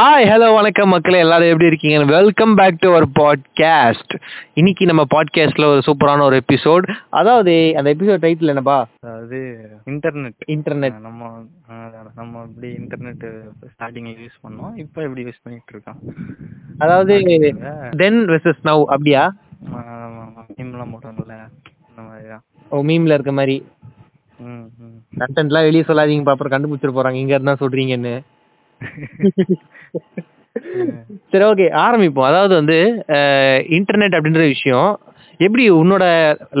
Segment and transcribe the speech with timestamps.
[0.00, 1.18] Hi hello வணக்கம் மக்களே.
[1.18, 1.96] எல்லாரும் எப்படி இருக்கீங்க?
[2.04, 4.12] Welcome back to our podcast
[4.54, 8.86] இன்னைக்கு நம்ம பாட்காஸ்ட்ல ஒரு சூப்பரான ஒரு எபிசோட் அதாவது அந்த எபிசோட் டைட்டில் என்னப்பா?
[9.00, 9.38] அதாவது
[9.86, 11.30] இன்டர்நெட் இன்டர்நெட் நம்ம
[12.14, 13.26] நம்ம இப்படி இன்டர்நெட்
[13.72, 14.72] ஸ்டார்டிங்ல யூஸ் பண்ணோம்.
[14.76, 16.00] இப்போ எப்படி யூஸ் பண்ணிட்டு இருக்கோம்.
[16.78, 17.16] அதாவது
[17.96, 19.24] தென் வெர்சஸ் நவ் அப்படியா?
[20.56, 21.36] மீம்லாம் போட்டோம்ல
[21.88, 23.58] அந்த மாதிரி தான் ஓ மீம்ல இருக்க மாதிரி.
[25.16, 27.20] கண்டென்ட்லாம் வெளியே சொல்லாதீங்க அப்புறம் கண்டுபிடிச்சிட்டு போறாங்க.
[27.24, 28.16] இங்க இருந்தா சொல்றீங்கன்னு.
[31.32, 32.28] சரி ஓகே ஆரம்பிப்போம்.
[32.30, 32.78] அதாவது வந்து
[33.76, 34.90] இன்டர்நெட் அப்படின்ற விஷயம்
[35.44, 36.04] எப்படி உன்னோட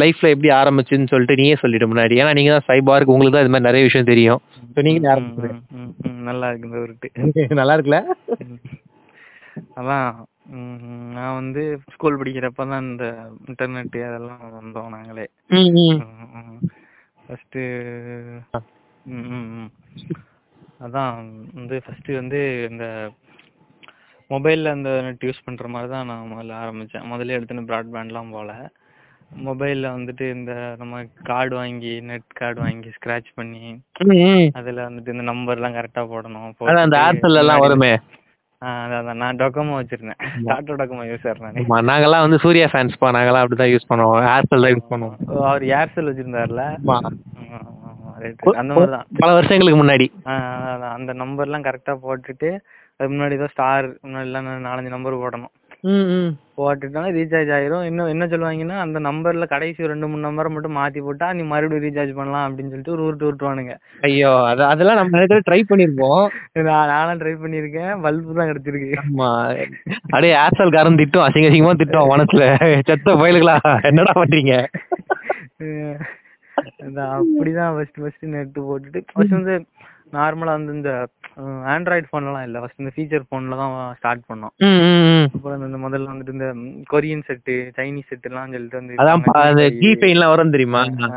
[0.02, 2.14] லைஃப்ல எப்படி ஆரம்பிச்சுன்னு சொல்லிட்டு நீயே சொல்லிட்டு முன்னாடி.
[2.22, 4.40] ஏன்னா நீங்க தான் சைபார்க்கு உங்களுக்கு தான் இது மாதிரி நிறைய விஷயம் தெரியும்.
[4.88, 5.00] நீங்க
[6.28, 7.10] நல்லா இருக்கு
[7.60, 8.00] நல்லா இருக்குல்ல.
[9.80, 10.08] அதான்
[11.16, 11.62] நான் வந்து
[11.94, 13.06] ஸ்கூல் படிக்கிறப்ப தான் இந்த
[13.50, 15.26] இன்டர்நெட் அதெல்லாம் வந்தோம் நாங்களே.
[17.26, 17.62] ஃபஸ்ட்டு
[20.80, 23.10] அதான் வந்து ஃபஸ்ட்டு வந்து இந்த
[24.30, 28.70] மொபைலில் அந்த நெட் யூஸ் பண்ணுற மாதிரி தான் நான் முதல்ல ஆரம்பித்தேன் முதல்ல எடுத்துன்னு ப்ராட்பேண்ட்லாம் போகல
[29.44, 33.80] மொபைலில் வந்துட்டு இந்த நம்ம கார்டு வாங்கி நெட் கார்டு வாங்கி ஸ்க்ராட்ச் பண்ணி.
[34.52, 36.52] அதில் வந்துட்டு இந்த நம்பர்லாம் கரெக்டாக போடணும்.
[36.58, 37.98] அதான் அந்த எல்லாம் முன்னாடி- வருமே.
[38.64, 40.20] அதான் நான் டொக்கமோ வச்சுருந்தேன்.
[40.44, 41.86] டாட்டா டொக்கமோ யூஸர் நான்.
[41.86, 43.10] நாங்கெல்லாம் வந்து சூர்யா ஃபேன்ஸ் பா.
[43.10, 44.40] நாங்கெல்லாம் அப்படிதான் யூஸ் பண்ணுவோம்.
[44.40, 45.36] ஏர்டெல் தான் யூஸ் பண்ணுவோம்.
[45.42, 46.76] அவர் ஏர்செல் வச்சுருந்தாருல.
[48.60, 50.06] அந்த மாதிரி தான் பல வருஷங்களுக்கு முன்னாடி.
[50.96, 52.50] அந்த நம்பர்லாம் கரெக்டா போட்டுட்டு
[53.00, 55.52] அது முன்னாடி தான் ஸ்டார் முன்னாடிலாம் நாலஞ்சு நம்பர் போடணும்.
[55.90, 56.32] ம், ம்.
[56.56, 57.84] போட்டுட்டோம்னா ரீசார்ஜ் ஆயிரும்.
[57.88, 62.12] இன்னும் என்ன சொல்லுவாங்கன்னா அந்த நம்பர்ல கடைசி ரெண்டு மூணு நம்பரை மட்டும் மாத்தி போட்டா நீ மறுபடியும் ரீசார்ஜ்
[62.18, 66.22] பண்ணலாம் அப்படின்னு சொல்லிட்டு ஒரு உருட்டு உருட்டுவானுங்க ஐயோ அது அதெல்லாம் நம்ம நிறைய ட்ரை பண்ணிருப்போம்.
[66.68, 67.92] நான் நானும் ட்ரை பண்ணியிருக்கேன்.
[68.04, 68.90] பல்பு தான் கிடைச்சிருக்கு.
[69.04, 69.30] ஆமா.
[70.04, 72.44] அப்படியே ஏர்செல் காரன் திட்டம் அசிங்க அசிங்கமா திட்டம் மனசுல.
[72.90, 73.56] செத்த பயலுகளா
[73.90, 74.54] என்னடா பண்றீங்க?
[77.08, 79.56] அப்படிதான் ஃபர்ஸ்ட் first net போட்டுட்டு first வந்து
[80.12, 80.92] நார்மலா வந்து இந்த
[81.72, 84.52] ஆண்ட்ராய்டு ஃபோன்லாம் இல்ல ஃபர்ஸ்ட் இந்த ஃபீச்சர் ஃபோன்ல தான் ஸ்டார்ட் பண்ணோம்.
[85.28, 86.48] அப்புறம் இந்த முதல்ல வந்துட்டு இந்த
[86.90, 91.08] கொரியன் செட்டு சைனீஸ் செட்டுலாம் சொல்லிட்டு வந்து அதான் அந்த ஜிபே எல்லாம் வரும் தெரியுமா அது.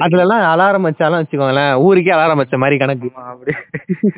[0.00, 3.54] அதுல எல்லாம் அலாரம் வச்சாலும் வச்சுக்கோங்களேன் ஊருக்கே அலாரம் வச்ச மாதிரி கணக்கு அப்படி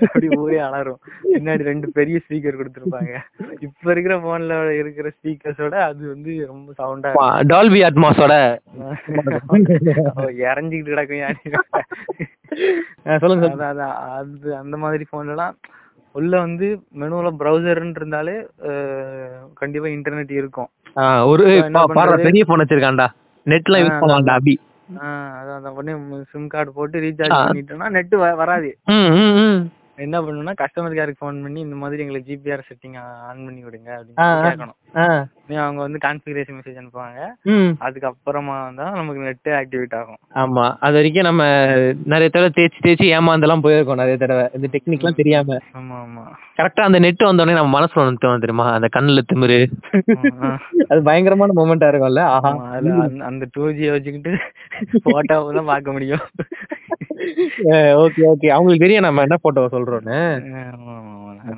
[0.04, 1.00] அப்படி ஊரே அலறும்
[1.32, 3.14] பின்னாடி ரெண்டு பெரிய ஸ்பீக்கர் கொடுத்துருப்பாங்க
[3.66, 7.12] இப்ப இருக்கிற போன்ல இருக்கிற ஸ்பீக்கர்ஸோட அது வந்து ரொம்ப சவுண்டா
[7.52, 8.34] டால்பி அட்மாஸோட
[10.44, 11.41] இறஞ்சிக்கிட்டு கிடக்கும் யாரு
[13.22, 13.49] சொல்லுங்க
[14.19, 15.55] அது அந்த மாதிரி போன்லலாம்
[16.15, 16.66] உள்ள வந்து
[17.00, 18.34] மெனுல ப்ரௌசர்னு இருந்தாலே
[19.61, 20.71] கண்டிப்பா இன்டர்நெட் இருக்கும்.
[21.27, 21.44] ஒரு?
[22.27, 23.06] பெரிய போன் வச்சிருக்கான்டா.
[23.47, 24.55] நெட்லாம் யூஸ் பண்ணுவான்டா அபி.
[25.05, 25.56] அதான்.
[25.56, 25.93] அதான் உடனே
[26.33, 27.37] சிம் கார்டு போட்டு ரீசார்ஜ்.
[27.43, 28.71] பண்ணிட்டோம்னா நெட் வராது.
[30.00, 34.69] என்ன பண்ணணும்னா கஸ்டமர் கேருக்கு ஃபோன் பண்ணி இந்த மாதிரி எங்களுக்கு ஜிபிஆர் செட்டிங் ஆன் பண்ணி விடுங்க அப்படின்னு.
[34.97, 35.25] கேட்கணும்.
[35.49, 37.27] அவங்க வந்து கான்ஃபிகரேஷன் மெசேஜ் அனுப்புவாங்க.
[37.81, 40.56] அதுக்கப்புறமா தான் நமக்கு நெட் ஆக்டிவேட் ஆகும்.
[40.56, 40.77] ஆமா.
[40.81, 41.66] அது வரைக்கும் நம்ம
[42.05, 44.49] நிறைய தடவை தேய்ச்சி தேய்ச்சி ஏமாந்தெல்லாம் போயிருக்கோம் நிறைய தடவை.
[44.53, 45.55] இந்த டெக்னிக்லாம் தெரியாம.
[45.55, 46.27] ஆமா ஆமா.
[46.56, 48.72] கரெக்டா அந்த நெட் வந்தோடனே நம்ம மனசுல தோணும் தெரியுமா?
[48.72, 49.67] அந்த கண்ணுல திமிரு.
[50.88, 52.21] அது பயங்கரமான மொமெண்டா இருக்கும்ல.
[52.21, 52.59] ஆஹா.
[52.62, 54.38] அந்த- டூ ஜியை வச்சுக்கிட்டு
[55.05, 56.19] போட்டோவை தான் பார்க்க முடியும்.
[58.03, 60.19] ஓகே ஓகே அவங்களுக்கு தெரியும் நம்ம என்ன போட்டோ சொல்றோம்னு.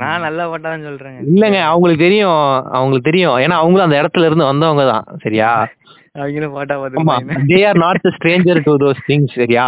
[0.03, 1.21] நான் நல்ல போட்டோ தான் சொல்றேங்க.
[1.33, 2.41] இல்லங்க அவங்களுக்கு தெரியும்
[2.77, 3.37] அவங்களுக்கு தெரியும்.
[3.45, 5.51] ஏன்னா அவங்களும் அந்த இடத்துல இருந்து வந்தவங்க தான் சரியா?
[6.17, 9.67] அவங்களும் போட்டோ பார்த்து they are not stranger to those things சரியா?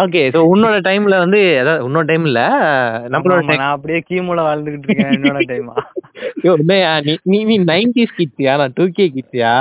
[0.00, 2.40] ஓகே சோ உன்னோட டைம்ல வந்து அதாவது உன்னோட டைம் இல்ல
[3.14, 5.74] நம்மளோட நான் அப்படியே கீமுல வாழ்ந்துகிட்டு இருக்கேன் என்னோட டைமா
[6.38, 6.76] யோ நீ
[7.30, 9.52] நீ நீ நைன்டிஸ் கிட்ஸியா நான் டூ கே கிட்ஸியா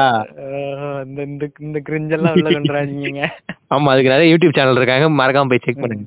[1.06, 3.22] இந்த இந்த இந்த கிரிஞ்செல்லாம் உள்ள கொண்டுறாதீங்க.
[3.76, 5.08] ஆமா அதுக்கு நிறைய யூடியூப் சேனல் இருக்காங்க.
[5.20, 6.06] மறக்காம போய் செக் பண்ணுங்க.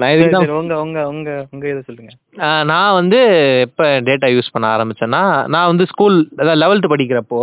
[0.00, 2.10] நான் தான் உங்க உங்க உங்க உங்க இதை சொல்லுங்க.
[2.70, 3.18] நான் வந்து
[3.66, 5.22] எப்ப டேட்டா யூஸ் பண்ண ஆரம்பிச்சேன்னா
[5.54, 7.40] நான் வந்து ஸ்கூல் அதாவது லெவல்த் படிக்கிறப்போ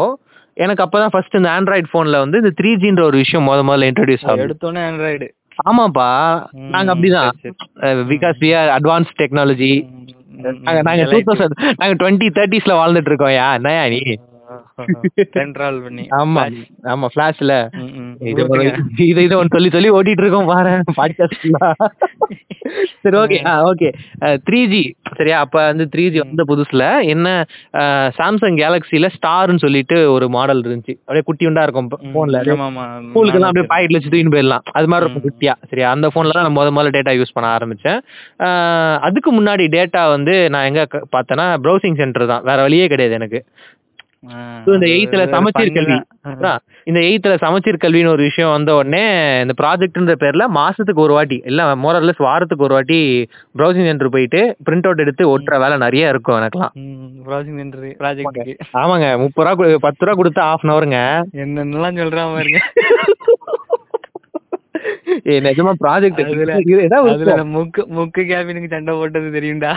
[0.58, 4.28] எனக்கு அப்பதான் ஃபர்ஸ்ட் இந்த ஆண்ட்ராய்டு போன்ல வந்து இந்த த்ரீ ஜின்ற ஒரு விஷயம் முத முதல்ல இன்ட்ரடியூஸ்
[4.28, 5.30] ஆகும் எடுத்தோன்னே ஆண்ட்ராய்டு
[5.64, 6.08] ஆமாப்பா.
[6.74, 7.32] நாங்க அப்படிதான்.
[8.12, 9.74] Because we are advance technology
[10.62, 14.00] நாங்க நாங்க டூ தௌசண்ட் நாங்க டுவெண்ட்டி தேர்ட்டிஸ்ல வாழ்ந்துட்டு இருக்கோம் யா என்னயா நீ?
[15.38, 16.04] கண்ட்ரோல் பண்ணி.
[16.20, 16.44] ஆமா
[16.94, 17.54] ஆமா ஃபிளாஷ்ல.
[18.32, 18.42] இது
[19.08, 20.50] இது இது ஒன்று சொல்லி சொல்லி ஓட்டிட்டு இருக்கோம்.
[20.54, 21.60] பாரு பாட்காஸ்ட்ல
[23.04, 23.38] சரி ஓகே
[23.70, 23.90] ஓகே
[24.48, 24.82] த்ரீ ஜி
[25.18, 25.38] சரியா?
[25.46, 26.84] அப்ப வந்து த்ரீ ஜி வந்த புதுசுல
[27.14, 27.28] என்ன
[28.20, 30.96] சாம்சங் கேலக்சில ஸ்டார்னு சொல்லிட்டு ஒரு மாடல் இருந்துச்சு.
[31.06, 32.40] அப்படியே குட்டி உண்டா இருக்கும் போன்ல.
[33.10, 34.66] ஸ்கூலுக்கு எல்லாம் அப்படியே பாக்கெட்ல வச்சு தூக்கிட்டு போயிடலாம்.
[34.80, 35.56] அது மாதிரி இருக்கும் குட்டியா.
[35.72, 35.90] சரியா?
[35.98, 38.00] அந்த போன்ல தான் நான் முத முதல்ல டேட்டா யூஸ் பண்ண ஆரம்பிச்சேன்.
[39.10, 40.84] அதுக்கு முன்னாடி டேட்டா வந்து நான் எங்க
[41.16, 42.46] பார்த்தேன்னா ப்ரௌசிங் சென்டர் தான்.
[42.52, 43.42] வேற வழியே கிடையாது எனக்கு.
[44.76, 45.96] இந்த எயித்துல சமச்சீர் கல்வி.
[46.90, 49.04] இந்த எயித்துல சமச்சீர் கல்வின்னு ஒரு விஷயம் வந்த உடனே
[49.44, 53.00] இந்த ப்ராஜெக்ட்ன்ற பேர்ல மாசத்துக்கு ஒரு வாட்டி இல்ல மோரல்லஸ் வாரத்துக்கு ஒரு வாட்டி
[53.60, 56.74] ப்ரௌசிங் சென்டர் போயிட்டு பிரிண்ட் அவுட் எடுத்து ஒட்டுற வேலை நிறைய இருக்கும் எனக்குலாம்
[57.28, 61.00] browsing center ப்ராஜெக்ட்டுக்கு ஆமாங்க முப்பது ரூபா பத்து ரூபா கொடுத்து ஹாஃப் அன் அவருங்க
[61.44, 62.60] என்னென்னலாம் சொல்றான் பாருங்க.
[65.48, 66.22] நிஜமா ப்ராஜெக்ட்
[67.56, 69.74] முக்கு முக்கு கேபினுக்கு சண்டை போட்டது தெரியும்டா.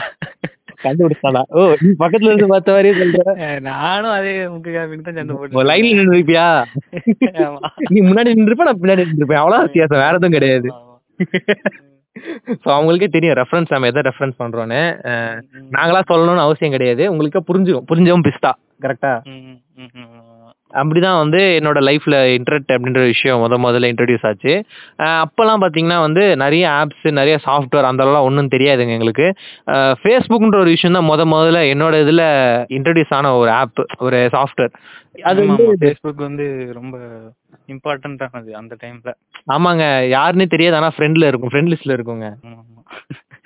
[0.81, 3.21] கண்டுபிடிச்சாடா ஓ நீ பக்கத்துல இருந்து பார்த்த மாதிரியே சொல்ற.
[3.69, 6.47] நானும் அதே முக்கு கேபினுக்கு தான் சண்டை போட்டேன் லைன்ல நின்று இருப்பியா
[7.47, 7.61] ஆமா.
[7.89, 10.69] நீ முன்னாடி நின்றுப்ப நான் பின்னாடி நின்றுப்பேன் அவ்வளவு வித்தியாசம் வேற எதுவும் கிடையாது.
[12.59, 15.69] ஸோ அவங்களுக்கே தெரியும் ரெஃபரன்ஸ் நம்ம எதை ரெஃபரன்ஸ் ம்.
[15.75, 17.05] நாங்களா சொல்லணும்னு அவசியம் கிடையாது.
[17.13, 18.53] உங்களுக்கே புரிஞ்சிடும் புரிஞ்சவும் பிஸ்தா
[18.85, 19.13] கரெக்டா
[20.77, 24.53] அப்படிதான் வந்து என்னோட லைஃப்ல இன்டர்நெட் அப்படின்ற விஷயம் முத முதல்ல இன்ட்ரடியூஸ் ஆச்சு.
[25.21, 29.27] அப்பெல்லாம் பாத்தீங்கன்னா வந்து நிறைய ஆப்ஸ் நிறைய சாஃப்ட்வேர் அந்த அளவுலாம் ஒன்றும் தெரியாதுங்க எங்களுக்கு.
[30.01, 32.25] ஃபேஸ்புக்ன்ற ஒரு விஷயம் தான் முத முதல்ல என்னோட இதுல
[32.79, 33.75] இன்ட்ரடியூஸ் ஆன ஒரு ஆப்
[34.07, 34.75] ஒரு சாஃப்ட்வேர்
[35.25, 35.57] அது ஆமா,
[36.23, 36.47] வந்து
[36.77, 36.97] ரொம்ப
[37.69, 39.13] இம்பார்ட்டன்டானது அந்த டைம்ல
[39.53, 42.27] ஆமாங்க யாருன்னே தெரியாது ஆனா ஃப்ரெண்ட்ல இருக்கும் ஃப்ரெண்ட் லிஸ்ட்ல இருக்குங்க.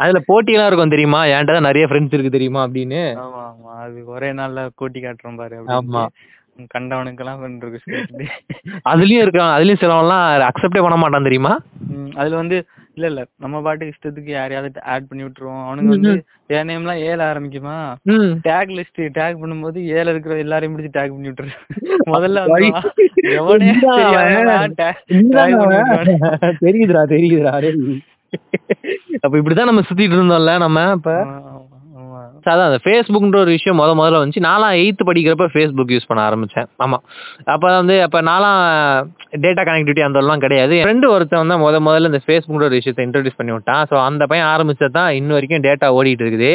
[0.00, 1.20] அதுல போட்டியெல்லாம் இருக்கும் தெரியுமா?
[1.30, 2.60] என்கிட்ட தான் நிறைய ஃப்ரெண்ட்ஸ் இருக்கு தெரியுமா?
[2.66, 3.00] அப்படின்னு.
[3.22, 3.72] ஆமா ஆமா.
[3.82, 6.02] அது ஒரே நாள்ல கோட்டி காட்டுறோம் பாரு ஆமா.
[6.74, 7.40] கண்டவனுக்கெல்லாம்
[7.86, 8.26] கேட்டு.
[8.90, 11.54] அதுலயும் இருக்கான் அதுலயும் சிலவன்லாம் அக்செப்டே பண்ண மாட்டான் தெரியுமா?
[12.14, 12.58] அதுல வந்து
[12.94, 15.60] இல்ல இல்ல நம்ம பாட்டுக்கு இஷ்டத்துக்கு யாரையாவது ஆட் பண்ணி விட்டுருவோம்.
[15.66, 16.12] அவனுங்க வந்து
[16.46, 17.76] என் நேம் எல்லாம் ஏல ஆரம்பிக்குமா?
[18.48, 21.52] டேக் லிஸ்ட் டேக் பண்ணும்போது ஏல இருக்கிற எல்லாரையும் பிடிச்சி டேக் பண்ணி விட்டுரு.
[22.14, 22.44] முதல்ல
[23.34, 23.70] எவனே.
[26.64, 27.52] தெரியுதுடா தெரியுதுடா.
[29.20, 31.12] அப்ப இப்படிதான் நம்ம சுத்திட்டு இருந்தோம்ல நம்ம இப்ப.
[32.46, 34.42] அதான் அந்த ஃபேஸ்புக்ன்ற ஒரு விஷயம் முத முதல்ல வந்துச்சு.
[34.46, 36.68] நான்லாம் எயித்து படிக்கிறப்ப ஃபேஸ்புக் யூஸ் பண்ண ஆரம்பிச்சேன்.
[36.84, 36.98] ஆமா.
[37.54, 38.60] அப்ப வந்து அப்ப நான்லாம்
[39.44, 40.76] டேட்டா கனெக்டிவிட்டி அந்த எல்லாம் கிடையாது.
[40.84, 43.82] ஃப்ரெண்டு ஒருத்தன் தான் முத முதல்ல இந்த ஃபேஸ்புக்ன்ற ஒரு விஷயத்தை இன்ட்ரடியூஸ் பண்ணி விட்டான்.
[43.90, 46.50] ஸோ அந்த பையன் ஆரம்பிச்சது தான் இன்ன வரைக்கும் டேட்டா ஓடிட்டு இருக்குது.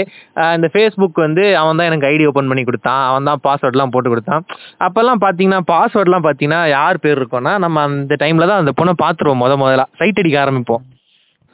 [0.58, 3.04] இந்த ஃபேஸ்புக் வந்து அவன் தான் எனக்கு ஐடி ஓப்பன் பண்ணி கொடுத்தான்.
[3.12, 4.44] அவன் தான் பாஸ்வேர்ட்லாம் போட்டு கொடுத்தான்.
[4.88, 9.56] அப்பெல்லாம் பார்த்தீங்கன்னா பாஸ்வேர்ட்லாம் பார்த்தீங்கன்னா யார் பேர் இருக்கோம்னா நம்ம அந்த டைம்ல தான் அந்த பொண்ணை பார்த்துருவோம் முத
[9.64, 10.84] முதல்ல சைட் அடிக்க ஆரம்பிப்போம்.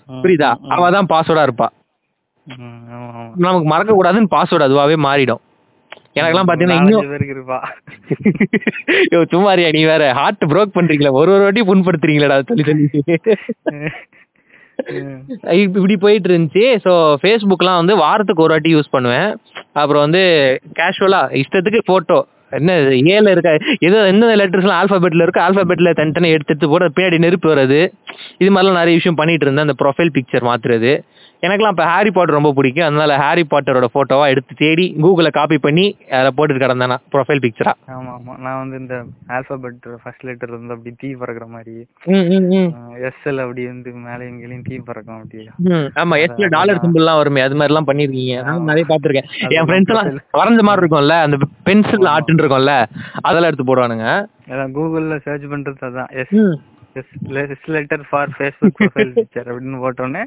[0.10, 0.48] புரியுதா?
[0.76, 1.81] அவ தான் பாஸ்வேர்டா இருப்பா ம், ஆமா, ஆமா.
[3.46, 5.42] நமக்கு மறக்க கூடாதுன்னு பாஸ்வேர்டு அதுவாவே மாறிடும்.
[6.18, 7.04] எனக்கெல்லாம் பாத்தீங்கன்னா இன்னும்
[9.34, 11.12] சும்மாரியா நீ வேற ஹார்ட் ப்ரோக் பண்றீங்களா.
[11.20, 12.86] ஒரு ஒரு வாட்டி புண்படுத்துறீங்களடா சொல்லி சொல்லி
[15.64, 16.92] இப்படி போயிட்டு இருந்துச்சு ஸோ
[17.22, 19.30] ஃபேஸ்புக்லாம் வந்து வாரத்துக்கு ஒரு வாட்டி யூஸ் பண்ணுவேன்.
[19.82, 20.22] அப்புறம் வந்து
[20.80, 22.20] கேஷுவலா இஷ்டத்துக்கு போட்டோ
[22.58, 22.72] என்ன
[23.16, 23.50] ஏல இருக்க
[23.88, 27.80] ஏதோ எந்த லெட்டர்ஸ்லாம் ஆல்ஃபாபெட்ல இருக்கு ஆல்ஃபாபெட்ல தனித்தனி எடுத்து எடுத்து போட பின்னாடி நெருப்பு வருது
[28.42, 30.92] இது மாதிரிலாம் நிறைய விஷயம் பண்ணிட்டு இருந்தேன் அந்த ப்ரொஃபைல் பிக்சர் மாத்துறது.
[31.44, 32.86] எனக்கெல்லாம் இப்போ ஹாரி பாட்டர் ரொம்ப பிடிக்கும்.
[32.88, 35.86] அதனால ஹாரி பாட்டரோட போட்டோவா எடுத்து தேடி கூகுளில் காப்பி பண்ணி
[36.18, 37.04] அதில் போட்டுட்டு கிடந்தேன் நான்.
[37.14, 38.96] ப்ரொஃபைல் பிக்சரா ஆமா ஆமா நான் வந்து இந்த
[39.36, 41.76] ஆல்பபெட் ஃபர்ஸ்ட் லெட்டர் வந்து அப்படி தீ பறக்குற மாதிரி.
[43.10, 46.16] எஸ்எல் அப்படி வந்து மேலேயும் கீழேயும் தீ பறக்கும் அப்படி ம், ஆமா.
[46.26, 47.42] எஸ்ல டாலர் சிம்பிள்லாம் வருமே.
[47.42, 48.36] அது மாதிரிலாம் பண்ணிருக்கீங்க.
[48.48, 50.10] நான் நிறைய பாத்திருக்கேன் என் ஃப்ரெண்ட்ஸ் எல்லாம்
[50.40, 51.18] வரைஞ்ச மாதிரி இருக்கும்ல.
[51.26, 52.76] அந்த பென்சில் ஆர்ட்னு இருக்கும்ல.
[53.26, 54.08] அதெல்லாம் எடுத்து போடுவானுங்க.
[54.54, 56.12] அதான் கூகுள்ல சர்ச் பண்றது அதான்.
[56.22, 56.38] S
[57.76, 60.24] letter for Facebook profile picture அப்படின்னு போட்டோன்னே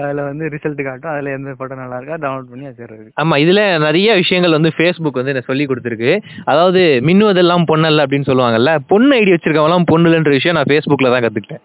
[0.00, 1.12] அதுல வந்து ரிசல்ட் காட்டும்.
[1.14, 3.06] அதுல எந்த போட்டோ நல்லா இருக்கா டவுன்லோட் பண்ணி வச்சிடுறது.
[3.22, 6.12] ஆமா இதுல நிறைய விஷயங்கள் வந்து ஃபேஸ்புக் வந்து எனக்கு சொல்லி கொடுத்துருக்கு.
[6.52, 11.64] அதாவது மின்னுவதெல்லாம் பொண்ணல்ல அப்படின்னு சொல்லுவாங்கல்ல பொண்ணு ஐடி வச்சிருக்கவங்களாம் பொண்ணுலன்ற விஷயம் நான் ஃபேஸ்புக்ல தான் கத்துக்கிட்டேன்.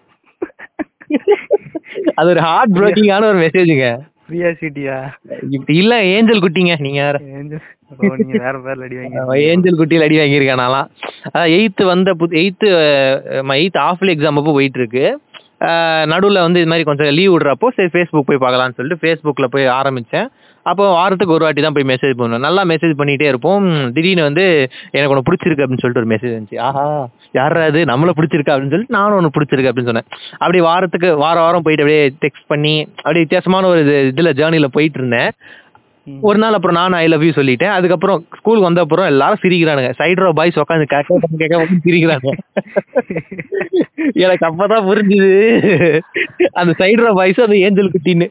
[2.18, 3.86] அது ஒரு ஹார்ட் ப்ரோக்கிங்கான ஒரு மெசேஜுங்க
[4.24, 4.96] ஃப்ரீயா சிட்டியா?
[5.80, 7.16] இல்ல ஏஞ்சல் குட்டிங்க நீங்க வேற.
[8.20, 10.88] நீங்க வேற பேர்ல அடி வாங்கி ஏஞ்சல் குட்டியில் அடி வாங்கியிருக்கேன் நான்லாம்.
[11.26, 12.68] அதான் எயித்து வந்த புது எயித்து
[13.56, 15.04] எயித்து ஆஃப்ல எக்ஸாம் அப்போ போயிட்டு இருக்கு
[16.12, 20.28] நடுவில் வந்து இது மாதிரி கொஞ்சம் லீவ் விடுறப்போ சரி ஃபேஸ்புக் போய் பார்க்கலாம்னு சொல்லிட்டு ஃபேஸ்புக்கில் போய் ஆரம்பித்தேன்
[20.70, 23.64] அப்போ வாரத்துக்கு ஒரு வாட்டி தான் போய் மெசேஜ் பண்ணுவேன் நல்லா மெசேஜ் பண்ணிகிட்டே இருப்போம்.
[23.94, 24.44] திடீர்னு வந்து
[24.96, 26.60] எனக்கு ஒன்று பிடிச்சிருக்கு அப்படின்னு சொல்லிட்டு ஒரு மெசேஜ் வந்துச்சு.
[26.66, 26.84] ஆஹா
[27.38, 30.08] யாரா அது நம்மள பிடிச்சிருக்கா அப்படின்னு சொல்லிட்டு நானும் ஒன்று பிடிச்சிருக்கு அப்படின்னு சொன்னேன்.
[30.42, 35.00] அப்படி வாரத்துக்கு வார வாரம் போயிட்டு அப்படியே டெக்ஸ்ட் பண்ணி அப்படியே வித்தியாசமான ஒரு இது இதில் ஜேர்னியில் போயிட்டு
[35.02, 35.30] இருந்தேன்.
[36.28, 37.74] ஒரு நாள் அப்புறம் நான் ஐ லவ் யூ சொல்லிட்டேன்.
[37.78, 39.90] அதுக்கப்புறம் ஸ்கூல் வந்த அப்புறம் எல்லாரும் சிரிக்கிறானுங்க.
[40.00, 42.30] சைட்ரோ பாய்ஸ் உட்காந்து கேட்க சிரிக்கிறாங்க.
[44.24, 45.30] எனக்கு அப்பதான் புரிஞ்சுது.
[46.60, 48.28] அந்த சைட்ரோ பாய்ஸ் அந்த ஏஞ்சல் குட்டின்னு.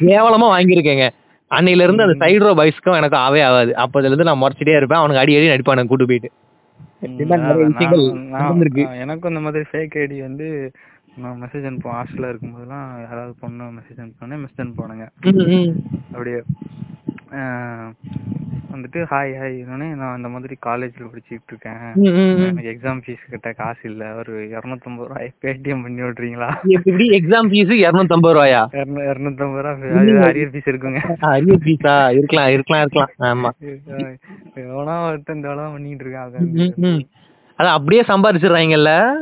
[0.00, 1.10] கேவலமா வாங்கியிருக்கேங்க.
[1.50, 3.74] அன்னையில இருந்து அந்த சைட்ரோ பாய்ஸ்க்கும் எனக்கு ஆவே ஆகாது.
[3.78, 4.98] அப்பதுல இருந்து நான் முறைச்சிட்டே இருப்பேன்.
[4.98, 6.30] அவனுக்கு அடி அடி நடிப்பானுங்க கூட்டு போயிட்டு.
[9.00, 10.70] எனக்கும் இந்த மாதிரி ஃபேக் ஐடி வந்து
[11.16, 11.98] நான் மெசேஜ் அனுப்புவேன்.
[11.98, 15.04] ஹாஸ்டல்ல இருக்கும்போதெல்லாம் யாராவது பொண்ணு மெசேஜ் அனுப்புனே மெசேஜ் அனுப்புவானுங்க.
[16.12, 16.40] அப்படியே.
[18.72, 21.94] வந்துட்டு ஹாய் ஹாய் உடனே நான் இந்த மாதிரி காலேஜ்ல படிச்சுட்டு இருக்கேன்.
[22.36, 24.14] எனக்கு எக்ஸாம் ஃபீஸ் கட்ட காசு இல்ல.
[24.14, 26.54] ஒரு இரநூத்தம்பது ரூபாய் பேடிஎம் பண்ணி விட்றீங்களா?
[26.62, 28.66] எப்படி எக்ஸாம் ஃபீஸ் இரநூத்தம்பது ரூபாயா?
[28.72, 31.14] இரநூ- இரநூத்தம்பது ரூபா அரியர் ஃபீஸ் இருக்குங்க.
[31.20, 33.08] அரிய ஃபீஸா இருக்கலாம் இருக்கலாம் இருக்கலாம்.
[33.18, 33.50] ஆமா.
[34.54, 37.06] எவனா ஒருத்தன் இந்த பண்ணிட்டு இருக்கான்
[37.58, 39.12] அதான் அப்படியே சம்பாதிச்சிடுறாங்கல்ல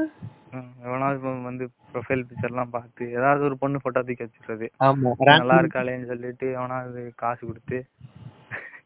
[0.84, 6.48] எவனாவது வந்து ப்ரொஃபைல் பிக்சர்லாம் பார்த்து ஏதாவது ஒரு பொண்ணு போட்டோ தூக்கி வச்சிடுறது ஆமா நல்லா இருக்காளேன்னு சொல்லிட்டு
[6.56, 7.78] எவனாவது காசு கொடுத்து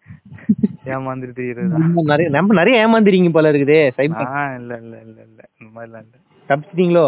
[0.93, 4.23] ஏமாந்துட்டு தெரியுறது நம்ம நிறைய நம்ம நிறைய ஏமாந்துறீங்க போல இருக்குதே இல்ல
[4.59, 5.41] இல்ல இல்ல இல்ல.
[5.57, 6.15] இந்த மாதிரிலாம் இல்ல.
[6.49, 7.07] தப்பிச்சிட்டீங்களோ?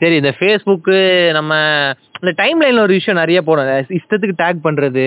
[0.00, 0.96] சரி இந்த ஃபேஸ்புக்கு
[1.38, 1.52] நம்ம
[2.20, 5.06] இந்த டைம் லைன்ல ஒரு விஷயம் நிறைய போடும் இஷ்டத்துக்கு டேக் பண்றது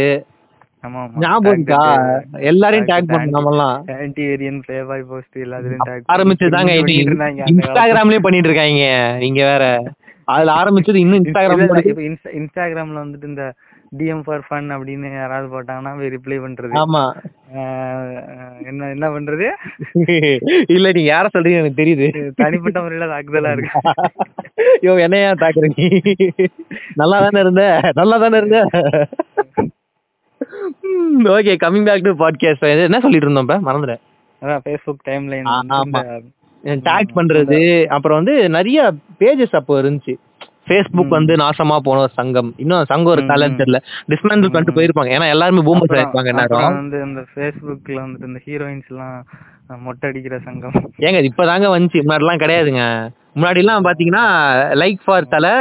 [2.50, 3.78] எல்லாரையும் டேக் பண்ணோம் நம்மலாம்.
[4.02, 7.50] ஆன்டி ஏரியன் ப்ளே பாய் போஸ்ட் இருந்தாங்க அந்த காலத்துல.
[7.52, 8.88] இன்ஸ்டாகிராம்லயே பண்ணிட்டு இருக்காங்க.
[9.26, 9.66] நீங்க வேற.
[10.34, 11.64] அதுல ஆரம்பிச்சது இன்னும் இன்ஸ்டாகிராம்
[12.42, 13.46] இன்ஸ்டாகிராம்ல வந்துட்டு இந்த
[13.98, 16.74] டிஎம் ஃபார் ஃபன் அப்படின்னு யாராவது போட்டாங்கன்னா ரிப்ளை பண்றது.
[16.82, 17.02] ஆமா.
[18.70, 19.48] என்ன என்ன பண்றது?
[20.76, 22.08] இல்ல யார சொல்றீங்க எனக்கு தெரியுது.
[22.42, 23.82] தனிப்பட்ட முறையில தாக்குதலா இருக்கு.
[24.82, 25.86] ஐயோ என்னையா தாக்குற நீ
[27.02, 27.66] நல்லா தானே இருந்த?
[27.96, 28.60] நல்லா தானே இருந்த?
[31.24, 33.72] Okay coming back to podcast என்ன சொல்லிட்டு இருந்தோம் இப்ப?
[33.72, 34.00] மறந்துட்டேன்.
[34.42, 36.22] அதான் ஃபேஸ்புக் டைம் லைன் ஆ, ஆமா.
[36.64, 40.16] டேக் பண்றது அப்புறம் வந்து நிறைய பேஜஸ் அப்போ இருந்துச்சு.
[40.68, 42.54] ஃபேஸ்புக் வந்து நாசமா போன ஒரு சங்கம்.
[42.58, 43.62] இன்னும் சங்கம் ஒரு ம், கலன்னு ம்.
[43.62, 43.78] தெரியல.
[44.08, 45.06] டிஸ்மேண்டில் பண்ணிட்டு போயிருப்பாங்க.
[45.06, 49.26] ஏன்னா எல்லாருமே பூமர்ஸ் ஆயிருப்பாங்க நேரம் வந்து இந்த ஃபேஸ்புக்ல வந்துட்டு இந்த ஹீரோயின்ஸ் எல்லாம்
[49.68, 50.72] மொட்டை அடிக்கிற சங்கம்.
[51.00, 52.02] ஏங்க இப்பதாங்க வந்துச்சு.
[52.02, 53.10] முன்னாடிலாம் கிடையாதுங்க.
[53.36, 54.26] முன்னாடி எல்லாம் பாத்தீங்கன்னா
[54.82, 55.54] like for Thala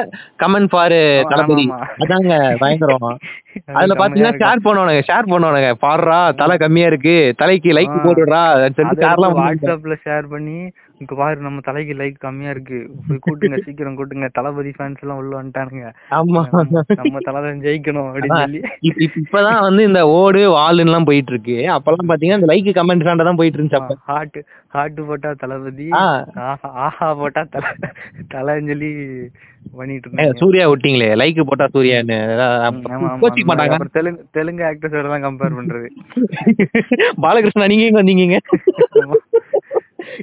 [0.43, 0.97] comment for
[1.31, 1.67] Thalapathy.
[2.05, 3.07] அதாங்க பயங்கரம்.
[3.09, 5.71] அது அதுல பாத்தீங்கன்னா ஷேர் பண்ணுவானுங்க ஷேர் பண்ணுவானுங்க.
[5.85, 9.39] பாடுறா தலை கம்மியா இருக்கு தலைக்கு லைக் பண்ணுவாங்க.
[9.41, 10.59] வாட்ஸ்அப்ல ஷேர் பண்ணி
[11.03, 12.79] இங்க பாரு நம்ம தலைக்கு லைக் கம்மியா இருக்கு.
[13.09, 14.29] போய் கூட்டுங்க சீக்கிரம் கூட்டுங்க.
[14.33, 15.87] தளபதி ஃபேன்ஸ் எல்லாம் உள்ள வந்துட்டானுங்க.
[16.11, 16.43] ஆமா.
[16.95, 18.41] நம்ம- தான் ஜெயிக்கணும் அப்படின்னு.
[18.41, 18.61] சொல்லி.
[18.81, 23.25] இப்ப- இப்ப- இப்பதான் வந்து இந்த ஓடு வால்னு எல்லாம் போயிட்டு இருக்கு அப்பெல்லாம் பாத்தீங்கன்னா இந்த லைக் கமெண்ட்
[23.25, 25.89] தான் போயிட்டு இருந்துச்சு அப்ப ஹார்ட் ஹார்ட் போட்டா தளபதி.
[25.91, 27.71] ஆஹா போட்டா தலை
[28.31, 28.91] தலைன்னு சொல்லி
[29.77, 30.37] பண்ணிட்டு ஏ, இருந்தாங்க.
[30.37, 31.09] சூர்யா விட்டீங்களே?
[31.21, 32.17] லைக் போட்டா சூர்யான்னு.
[33.23, 33.77] கோச்சிக்க மாட்டாங்க.
[33.93, 35.89] தெலுங்கு தெலுங்கு ஆக்டர்ஸோட தான் கம்பேர் பண்றது.
[37.23, 38.39] பாலகிருஷ்ணா நீங்க எங்க வந்தீங்க.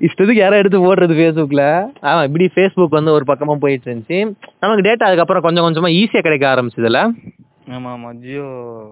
[0.05, 1.63] இஷ்டத்துக்கு யாரும் எடுத்து போடுறது ஃபேஸ்புக்ல
[2.09, 4.19] ஆமா இப்படி ஃபேஸ்புக் வந்து ஒரு பக்கமா போயிட்டு இருந்துச்சு
[4.63, 7.01] நமக்கு டேட்டா அதுக்கப்புறம் கொஞ்சம் கொஞ்சமா ஈஸியா கிடைக்க ஆரம்பிச்சதுல.
[7.75, 8.09] ஆமா ஆமா.
[8.21, 8.45] ஜியோ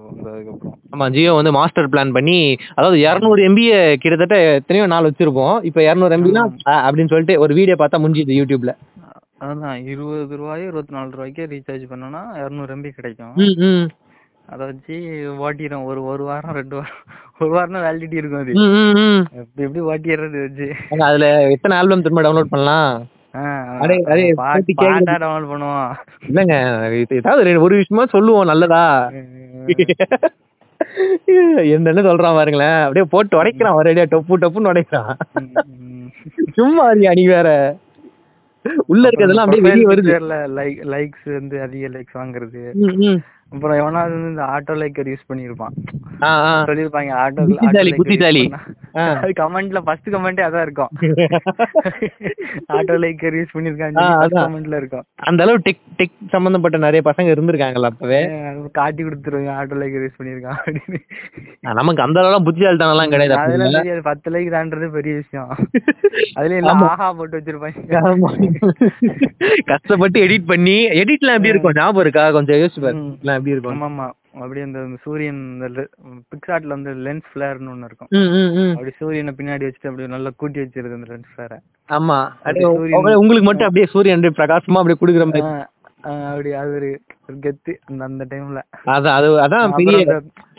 [0.08, 2.40] வந்ததுக்கு அப்புறம் ஆமா ஜியோ வந்து மாஸ்டர் பிளான் பண்ணி
[2.78, 5.56] அதாவது இரநூறு எம்பியை கிட்டத்தட்ட எத்தனையோ நாள் வச்சிருப்போம்.
[5.70, 6.44] இப்போ இரநூறு எம்பினா
[6.88, 8.74] அப்படின்னு சொல்லிட்டு ஒரு வீடியோ பார்த்தா முடிஞ்சுது யூடியூப்ல
[9.46, 13.34] அதான் இருபது ரூபாயோ இருபத்தி நாலு ரூபாய்க்கே ரீசார்ஜ் பண்ணோம்னா இரநூறு எம்பி கிடைக்கும்.
[14.50, 17.04] அதை வச்சு ஓட்டிடும் ஒரு ஒரு வாரம் ரெண்டு வாரம்.
[17.40, 18.52] ஒரு வாரம் வேலிடிட்டி இருக்கும் அது.
[19.42, 20.74] எப்படி எப்படி ஓட்டிடுறது வச்சு.
[21.06, 23.08] அதுல எத்தனை ஆல்பம் திரும்ப டவுன்லோட் பண்ணலாம்?
[23.36, 25.94] டவுன்லோட் பண்ணுவோம்.
[26.30, 26.54] இல்லங்க
[27.10, 29.12] ஏதாவது ஒரு விஷயமா சொல்லுவோம் நல்லதா?
[31.74, 32.82] என்னன்னு சொல்றான் பாருங்களேன்.
[32.82, 35.16] அப்படியே போட்டு உடைக்கிறான் ஒரேடியா டொப்பு டொப்புன்னு உடைக்கிறான்.
[36.54, 37.78] சும்மா அறியா நீ வேற.
[38.86, 40.20] உள்ள இருக்கிறதெல்லாம் அப்படியே வெளியே வருது.
[40.60, 42.74] லைக் லைக்ஸ் வந்து அதிக லைக்ஸ் வாங்குறது.
[43.54, 45.76] அப்புறம் எவனாவது வந்து இந்த ஆட்டோ லைக்கர் யூஸ் பண்ணிருப்பான்.
[46.70, 47.42] சொல்லிருப்பாங்க ஆட்டோ
[48.00, 48.44] புத்திசாலி.
[49.02, 50.92] அது கமெண்ட்ல ஃபர்ஸ்ட் கமெண்டே அதான் இருக்கும்.
[52.76, 54.06] ஆட்டோ லைக்கர் யூஸ் பண்ணிருக்காங்க.
[54.38, 55.06] கமெண்ட்ல இருக்கும்.
[55.30, 58.22] அந்த அளவு டெக் டெக் சம்பந்தப்பட்ட நிறைய பசங்க இருந்திருக்காங்கல்ல அப்பவே.
[58.80, 61.02] காட்டி கொடுத்துருவாங்க ஆட்டோ லைக்கர் யூஸ் பண்ணிருக்கான் அப்படின்னு.
[61.80, 63.78] நமக்கு அந்த அளவுலாம் புத்திசாலித்தனம் எல்லாம் கிடையாது அதெல்லாம்.
[63.80, 65.50] தெரியாது பத்து லைக் தான்றது பெரிய விஷயம்.
[66.38, 66.84] அதுலயும் எல்லாம்.
[66.92, 67.76] ஆஹா போட்டு வச்சிருப்பாங்க.
[69.72, 71.78] கஷ்டப்பட்டு எடிட் பண்ணி எடிட்லாம் எப்படி இருக்கும்?
[71.82, 72.26] ஞாபகம் இருக்கா?
[72.38, 73.37] கொஞ்சம் யோசிச்சு பாரு.
[73.38, 73.76] எப்படி இருக்கும்.
[73.78, 74.08] ஆமா ஆமா
[74.40, 75.68] அப்படியே அந்த சூரியன் இந்த
[76.32, 78.10] பிக்சாட்ல வந்து லென்ஸ் ஃபிளேர்னு ஒண்ணு இருக்கும்.
[78.72, 81.58] அப்படி சூரியனை பின்னாடி வச்சுட்டு அப்படியே நல்லா கூட்டி வச்சிருது அந்த லென்ஸ் ஃபிளேரை
[81.90, 82.20] ஆமா.
[83.22, 85.44] உங்களுக்கு மட்டும் அப்படியே சூரியன் அப்படியே பிரகாசமா அப்படியே குடுக்குற மாதிரி.
[86.28, 86.90] அப்படி அது ஒரு
[87.44, 88.60] கெத்து அந்த அந்த டைம்ல
[88.92, 89.98] அதான் அது அதான் பெரிய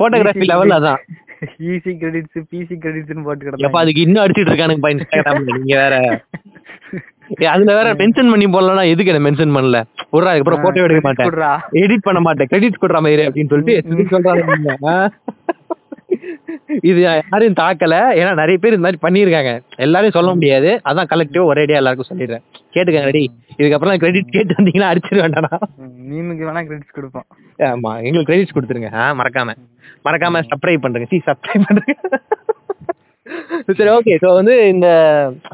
[0.00, 1.00] போட்டோகிராஃபி லெவல் அதான்.
[1.66, 5.94] ஈசி கிரெடிட்ஸ் பிசி கிரெடிட்ஸ்னு போட்டு கிடப்பாங்க அதுக்கு இன்னும் அடிச்சிட்டு இருக்கானுங்க நீங்க வேற.
[7.36, 9.82] அதுல வேற மென்ஷன் பண்ணி போடலன்னா எதுக்கு என்ன மென்ஷன் பண்ணல?
[10.10, 11.58] ஒரு அதுக்கப்புறம் போட்டோ எடுக்க மாட்டேன்.
[11.72, 12.46] எடிட் பண்ண மாட்டேன்.
[12.46, 14.58] கிரெடிட் கொடுற மாதிரி அப்படின்னு சொல்லிட்டு சொல்றாங்க.
[14.58, 15.10] நீங்க?
[16.82, 17.94] இது யாரையும் தாக்கல.
[18.20, 19.52] ஏன்னா நிறைய பேர் இந்த மாதிரி பண்ணியிருக்காங்க.
[19.76, 20.80] எல்லாரையும் சொல்ல முடியாது.
[20.84, 22.42] அதான் கலெக்டிவா ஒரேடியா எல்லாருக்கும் சொல்லிடுறேன்.
[22.74, 25.58] கேட்டுக்கங்க ரெடி இதுக்கப்புறம் கிரெடிட் கேட்டு வந்தீங்கன்னா அடிச்சிட வேண்டாம்
[26.10, 27.26] மீமுக்கு வேணா கிரெடிட்ஸ் கொடுப்போம்.
[27.58, 28.90] ஆமா எங்களுக்கு கிரெடிட்ஸ் கொடுத்துருங்க.
[29.20, 29.54] மறக்காம.
[30.04, 31.06] மறக்காம சப்ஸ்கிரைப் பண்றேங்க.
[31.06, 32.16] சி சப்ஸ்கிரைப் பண்றேங்க.
[33.68, 34.88] சரி ஓகே ஸோ வந்து இந்த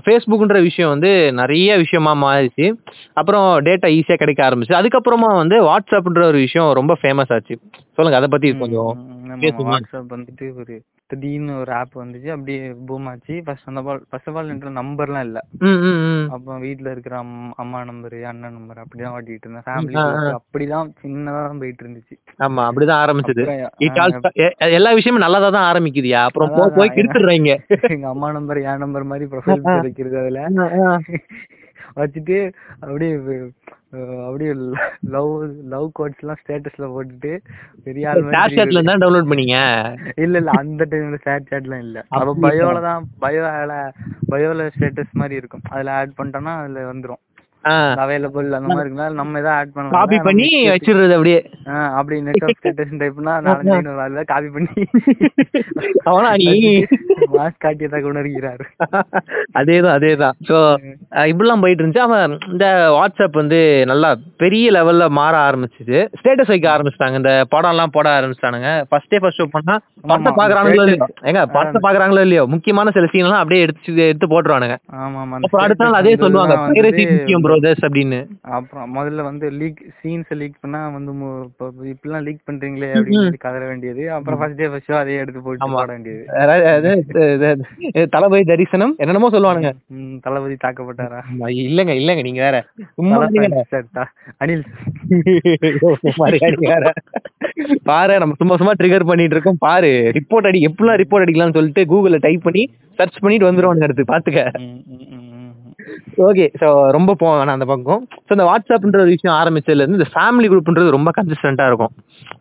[0.04, 2.66] ஃபேஸ்புக்ன்ற விஷயம் வந்து நிறைய விஷயமா மாறிச்சு
[3.12, 4.78] அப்புறம் டேட்டா ஈஸியாக கிடைக்க ஆரம்பிச்சு.
[4.80, 7.56] அதுக்கப்புறமா வந்து வாட்ஸ்அப்ன்ற ஒரு விஷயம் ரொம்ப ஃபேமஸ் ஆச்சு.
[7.94, 8.92] சொல்லுங்க அதை பத்தி கொஞ்சம்.
[9.70, 10.74] வாட்ஸ்அப் வந்துட்டு ஒரு
[11.06, 13.42] திடீர்னு ஒரு ஆப் வந்துச்சு அப்படியே பூம் ஆச்சு.
[13.44, 15.38] ஃபர்ஸ்ட் அந்த பால் ஃபர்ஸ்ட் ஆஃப் ஆல் என்ற நம்பர்லாம் இல்ல.
[16.30, 19.62] அப்போ வீட்ல இருக்கிற அம்- அம்மா நம்பர் அண்ணன் நம்பர் அப்படிதான் ஓட்டிட்டு இருந்தேன்.
[19.66, 19.96] ஃபேமிலி.
[20.38, 23.42] அப்படிதான் சின்னதா தான் போயிட்டு இருந்துச்சு ஆமா அப்படிதான் ஆரம்பிச்சது.
[24.72, 26.22] எல்லா விஷயமும் நல்லதா தான் ஆரம்பிக்குதுயா?
[26.24, 27.52] அப்புறம் போய் கெடுத்துடுறாங்க
[27.90, 29.80] எங்க அம்மா நம்பர் என் நம்பர் மாதிரி ப்ரொஃபைல்.
[29.80, 30.48] வைக்கிறது அதுல.
[31.96, 32.38] வச்சுட்டு
[32.82, 33.12] அப்படியே
[34.26, 34.52] அப்படியே
[35.14, 35.32] லவ்
[35.68, 37.32] லவ் கோட்ஸ் எல்லாம் ஸ்டேட்டஸ்ல போட்டுட்டு
[37.84, 39.58] பெரிய ஆள் ஸ்னாப் சாட்ல தான் டவுன்லோட் பண்ணீங்க?
[40.16, 41.98] இல்ல இல்ல அந்த டைம்ல சேட் சாட்லாம் இல்ல.
[42.10, 42.34] அப்ப?
[42.46, 43.44] பயோல தான் பயோ
[44.32, 45.64] பயோல ஸ்டேட்டஸ் மாதிரி இருக்கும்.
[45.70, 47.22] அதுல ஆட் பண்ணிட்டோம்னா அதுல வந்துரும்.
[48.02, 49.94] அவைலபிள் அந்த மாதிரி இருக்குன்னா நம்ம ஏதாவது ஆட் பண்ணலாம்.
[49.96, 51.40] காப்பி பண்ணி வச்சிடுறது அப்படியே.
[51.98, 54.84] அப்படி நெட் ஆஃப் ஸ்டேட்டஸ் டைப்னா நாலஞ்சு அதுல காப்பி பண்ணி.
[56.10, 56.48] அவனா நீ?
[57.34, 58.64] மாஸ் காட்டியதாக உணர்கிறார்
[59.60, 60.36] அதேதான் அதேதான்.
[60.48, 60.56] ஸோ
[61.28, 62.06] இப்படிலாம் போயிட்டு இருந்துச்சு.
[62.06, 62.66] அவன் இந்த
[62.96, 63.60] வாட்ஸ்அப் வந்து
[63.92, 64.10] நல்லா
[64.42, 65.98] பெரிய லெவல்ல மாற ஆரம்பிச்சுது.
[66.20, 67.20] ஸ்டேட்டஸ் வைக்க ஆரம்பிச்சிட்டாங்க.
[67.22, 68.70] இந்த படம் எல்லாம் போட ஆரம்பிச்சிட்டானுங்க.
[68.90, 69.76] ஃபர்ஸ்டே ஃபர்ஸ்ட் ஷோ பண்ணா
[70.08, 70.98] படத்தை பாக்குறாங்களோ இல்லையோ?
[71.02, 71.26] status.
[71.28, 72.44] ஏங்க படத்தை பாக்குறாங்களோ இல்லையோ?
[72.54, 74.76] முக்கியமான சில சீன் எல்லாம் அப்படியே எடுத்து எடுத்து போட்டுருவானுங்க.
[75.00, 78.26] ஆமா ஆமா அப்புறம் அடுத்த நாள் அதே சொல்லுவாங்க பைரசி முக்கியம் ப்ரோதர்ஸ் அப்படின்னு.
[78.40, 83.36] அப்புறம் முதல்ல வந்து லீக் சீன்ஸ் லீக் பண்ணா வந்து மு- இப்ப இப்படிலாம் லீக் பண்றீங்களே அப்படின்னு சொல்லி
[83.36, 84.12] கதற வேண்டியது.
[84.12, 85.64] அப்புறம் ஃபர்ஸ்ட் டே ஃபர்ஸ்ட் ஷோ அதே எடுத்து போட்டு.
[85.72, 86.26] பாட வேண்டியது.
[88.10, 89.72] தளபதி தரிசனம் என்னென்னமோ சொல்லுவானுங்க.
[90.22, 91.22] தளபதி தாக்கப்பட்டாரா?
[91.38, 92.64] இல்லங்க இல்லங்க நீங்க வேற
[94.44, 94.64] அனில்.
[97.84, 99.56] பாரு நம்ம சும்மா சும்மா ட்ரிகர் பண்ணிட்டு இருக்கோம்.
[99.58, 104.52] பாரு ரிப்போர்ட் அடி எப்படிலாம் ரிப்போர்ட் அடிக்கலாம்னு சொல்லிட்டு கூகுள்ல டைப் பண்ணி சர்ச் பண்ணிட்டு வந்துருவானுங்க அடுத்து பாத்துக்க.
[106.28, 108.08] ஓகே ஸோ ரொம்ப போவேன் வேணாம் அந்த பக்கம்.
[108.28, 111.94] ஸோ இந்த வாட்ஸ்அப்ன்ற ஒரு விஷயம் ஆரம்பிச்சதுல இருந்து இந்த ஃபேமிலி குரூப்ன்றது ரொம்ப கன்சிஸ்டண்டா இருக்கும்.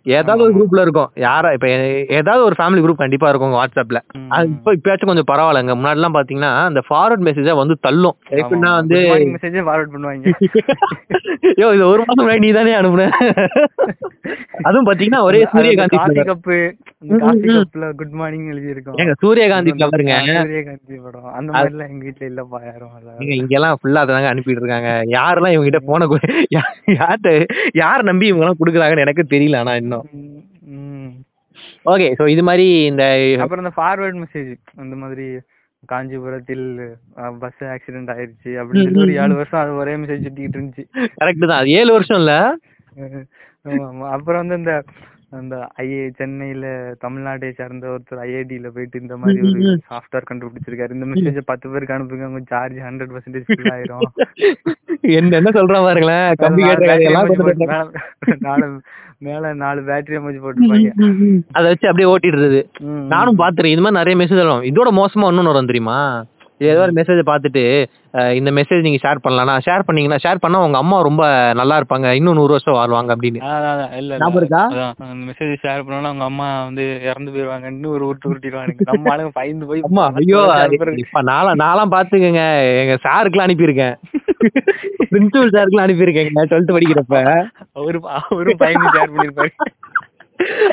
[0.06, 1.10] ஏதாவது ஒரு குரூப்ல இருக்கும்.
[1.24, 1.68] யாரா இப்ப
[2.18, 4.00] ஏதாவது ஒரு ஃபேமிலி குரூப் கண்டிப்பா இருக்கும் வாட்ஸ்அப்ல.
[4.36, 5.76] அது இப்போ இப்பயாச்சும் கொஞ்சம் பரவாயில்லைங்க.
[5.80, 8.18] முன்னாடி எல்லாம் பாத்தீங்கன்னா இந்த ஃபார்வர்ட் மெசேஜா வந்து தள்ளும்.
[8.38, 8.72] எப்படின்னா.
[8.80, 10.26] வந்து ஏ forward பண்ணுவாங்க.
[11.62, 13.08] யோ இது ஒரு மாசம் முன்னாடி நீ தானே அனுப்புன?
[14.68, 16.58] அதுவும் பாத்தீங்கன்னா ஒரே சூரியகாந்தி காஃபி
[17.14, 21.26] கப்ல குட் மார்னிங் எழுதி இருக்கும் ஏங்க சூரியகாந்தி ஃபிளவருங்க சூரியகாந்தி படம்.
[21.38, 23.10] அந்த மாதிரி எல்லாம் எங்க வீட்ல இல்லப்பா யாரும் இல்ல.
[23.22, 26.08] நீங்க இங்கெல்லாம் ஃபுல்லா அதாங்க அனுப்பிட்டு இருக்காங்க யாரெல்லாம் இவங்க கிட்ட போன
[26.56, 27.32] யார்கிட்ட
[27.82, 29.58] யார் நம்பி இவங்க எல்லாம் குடுக்குறாங்கன்னு எனக்கு தெரியல.
[29.64, 30.42] ஆனா இன்னும் ம்,
[30.76, 31.12] ம்.
[31.86, 33.04] ஓகே சோ இது மாதிரி இந்த
[33.44, 34.52] அப்புறம் இந்த ஃபார்வர்ட் மெசேஜ்
[34.84, 35.26] அந்த மாதிரி
[35.84, 36.66] காஞ்சிபுரத்தில்
[37.42, 40.84] பஸ் ஆக்சிடென்ட் ஆயிருச்சு அப்படின்னு ஒரு ஏழு வருஷம் அது ஒரே மெசேஜ் சுத்திக்கிட்டு இருந்துச்சு.
[41.18, 42.34] கரெக்ட் தான் அது ஏழு வருஷம் இல்ல.
[44.14, 44.74] அப்புறம் வந்து இந்த
[45.38, 46.66] அந்த ஐஏ சென்னையில
[47.04, 50.96] தமிழ்நாட்டை சார்ந்த ஒருத்தர் ஐஐடியில போயிட்டு இந்த மாதிரி ஒரு சாஃப்ட்வேர் கண்டுபிடிச்சிருக்காரு.
[50.98, 54.04] இந்த மெசேஜ் பத்து பேருக்கு அனுப்புங்க உங்க சார்ஜ் ஹண்ட்ரட் பர்சன்டேஜ் ஃபுல் ஆயிரும்.
[55.18, 56.30] என்ன என்ன சொல்றான் பாருங்களேன்
[59.24, 60.90] மேல நாலு பேட்டரி எமோஜி போட்டுருப்பாங்க.
[61.52, 62.60] அதை வச்சு அப்படியே ஓட்டிடுறது.
[62.80, 63.72] ம், நானும் பாத்துறேன்.
[63.76, 64.64] இது மாதிரி நிறைய மெசேஜ் வரும்.
[64.64, 66.26] இதோட மோசமா இன்னொன்னு வரும் தெரியுமா?
[66.62, 67.62] ஏதோ ஒரு மெசேஜ் பார்த்துட்டு
[68.34, 72.08] இந்த மெசேஜ் நீங்க ஷேர் பண்ணலாம் ஷேர் பண்ணீங்கன்னா ஷேர் பண்ணா உங்க அம்மா ரொம்ப நல்லா இருப்பாங்க.
[72.12, 73.40] இன்னும் நூறு வருஷம் வாழ்வாங்க அப்படின்னு.
[73.98, 74.18] இல்ல.
[74.22, 74.76] ஞாபகம்
[75.30, 79.86] மெசேஜ் ஷேர் பண்ணோம்னா அவங்க அம்மா வந்து இறந்து போயிருவாங்கன்னு ஒரு உருட்டு உருட்டிடுவானுங்க நம்ம ஆளுங்க பயந்து போய்
[79.90, 80.42] அம்மா ஐயோ.
[81.04, 82.44] இப்ப நாளா நான்லாம் பாத்துக்கங்க
[82.84, 83.96] எங்க சாருக்குலாம் அனுப்பியிருக்கேன்.
[85.12, 86.48] பிரின்சிபல் சாருக்குலாம் அனுப்பியிருக்கேங்க.
[86.52, 87.18] டுவெல்த் படிக்கிறப்ப.
[87.74, 89.52] அவரு அவரும் பயந்து ஷேர் பண்ணிருப்பாரு.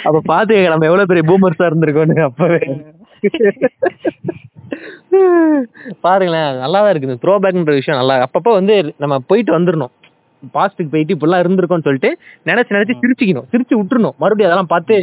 [0.05, 2.61] அப்ப பாத்துக்கங்க நம்ம எவ்வளவு பெரிய பூமர்ஸா இருந்திருக்கோம்னு அப்பவே.
[6.01, 9.93] பாருங்களேன் நல்லாதான் இருக்கு இந்த த்ரோ பேக்ன்ற விஷயம் நல்லா அப்பப்போ வந்து நம்ம போயிட்டு வந்துடணும்
[10.55, 12.11] பாஸ்ட்டுக்கு போயிட்டு இப்படிலாம் இருந்திருக்கோம்னு சொல்லிட்டு
[12.47, 13.49] நினைச்சு நினைச்சு சிரிச்சுக்கணும்.
[13.53, 14.15] சிரிச்சு விட்டுறணும்.
[14.19, 14.95] மறுபடியும் அதெல்லாம் பார்த்து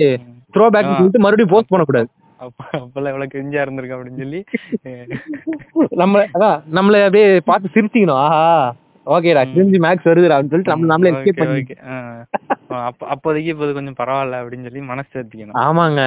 [0.53, 2.07] த்ரோ பேக் சொல்லிட்டு மறுபடியும் போஸ்ட் பண்ணக்கூடாது.
[2.37, 4.39] அப்ப அப்பெல்லாம் எவ்வளவு கிரிஞ்சா இருந்திருக்கு அப்படின்னு சொல்லி.
[6.01, 8.21] நம்ம அதான் நம்மள அப்படியே பார்த்து சிரிச்சுக்கணும்.
[8.25, 8.41] ஆஹா.
[9.15, 11.63] ஓகேடா கிரிஞ்சு மேக்ஸ் வருதுடா அப்படின்னு சொல்லிட்டு நம்ம நம்மளே எஸ்கேப் பண்ணி
[13.13, 16.01] அப்போதைக்கு இப்போ கொஞ்சம் பரவாயில்ல அப்படின்னு சொல்லி மனசு தேர்த்திக்கணும் ஆமாங்க.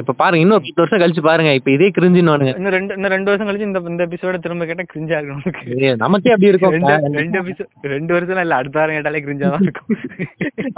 [0.00, 3.48] இப்ப பாருங்க இன்னும் பத்து வருஷம் கழிச்சு பாருங்க இப்ப இதே கிரிஞ்சுன்னு இன்னும் ரெண்டு இன்னும் ரெண்டு வருஷம்
[3.48, 6.30] கழிச்சு இந்த இந்த எபிசோட திரும்ப கேட்டா கிரிஞ்சா இருக்கும் நமக்கு.
[6.34, 6.74] அப்படி இருக்கும்.
[6.76, 9.98] ரெண்டு ரெண்டு எபிசோட் ரெண்டு வருஷம் இல்ல அடுத்த வாரம் கேட்டாலே கிரிஞ்சா தான் இருக்கும்.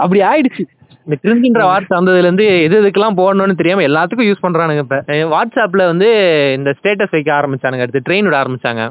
[0.03, 0.65] அப்படி ஆயிடுச்சு.
[1.07, 4.97] இந்த கிரிஞ்சுன்ற வார்த்தை வந்ததுல இருந்து எது எதுக்கெல்லாம் போடணும்னு தெரியாம எல்லாத்துக்கும் யூஸ் பண்றானுங்க இப்ப.
[5.33, 6.09] வாட்ஸ்அப்ல வந்து
[6.57, 8.83] இந்த ஸ்டேட்டஸ் வைக்க ஆரம்பிச்சானுங்க அடுத்து ட்ரெயின் விட ஆரம்பிச்சாங்க.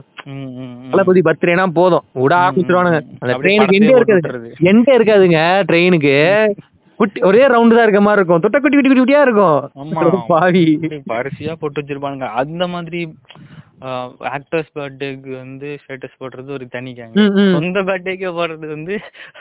[0.92, 2.04] தளபதி பர்த்டேனா போதும்.
[2.22, 4.50] விட ஆரம்பிச்சிருவானுங்க அந்த ட்ரெயினுக்கு எண்டே இருக்காது.
[4.70, 6.14] எண்டே இருக்காதுங்க ட்ரெயினுக்கு
[7.00, 8.42] குட்டி ஒரே ரவுண்டு தான் இருக்க மாதிரி இருக்கும்.
[8.44, 10.26] தொட்ட குட்டி குட்டி குட்டி குட்டியா இருக்கும்.
[10.30, 10.66] பாவி.
[11.12, 12.28] வரிசையா போட்டு வச்சிருப்பானுங்க.
[12.42, 13.00] அந்த மாதிரி
[14.30, 17.16] ஆக்டர்ஸ் பர்த்டேக்கு வந்து ஸ்டேட்டஸ் போடுறது ஒரு தனி கேங்.
[17.54, 18.94] சொந்த பர்த்டேக்கே போடுறது வந்து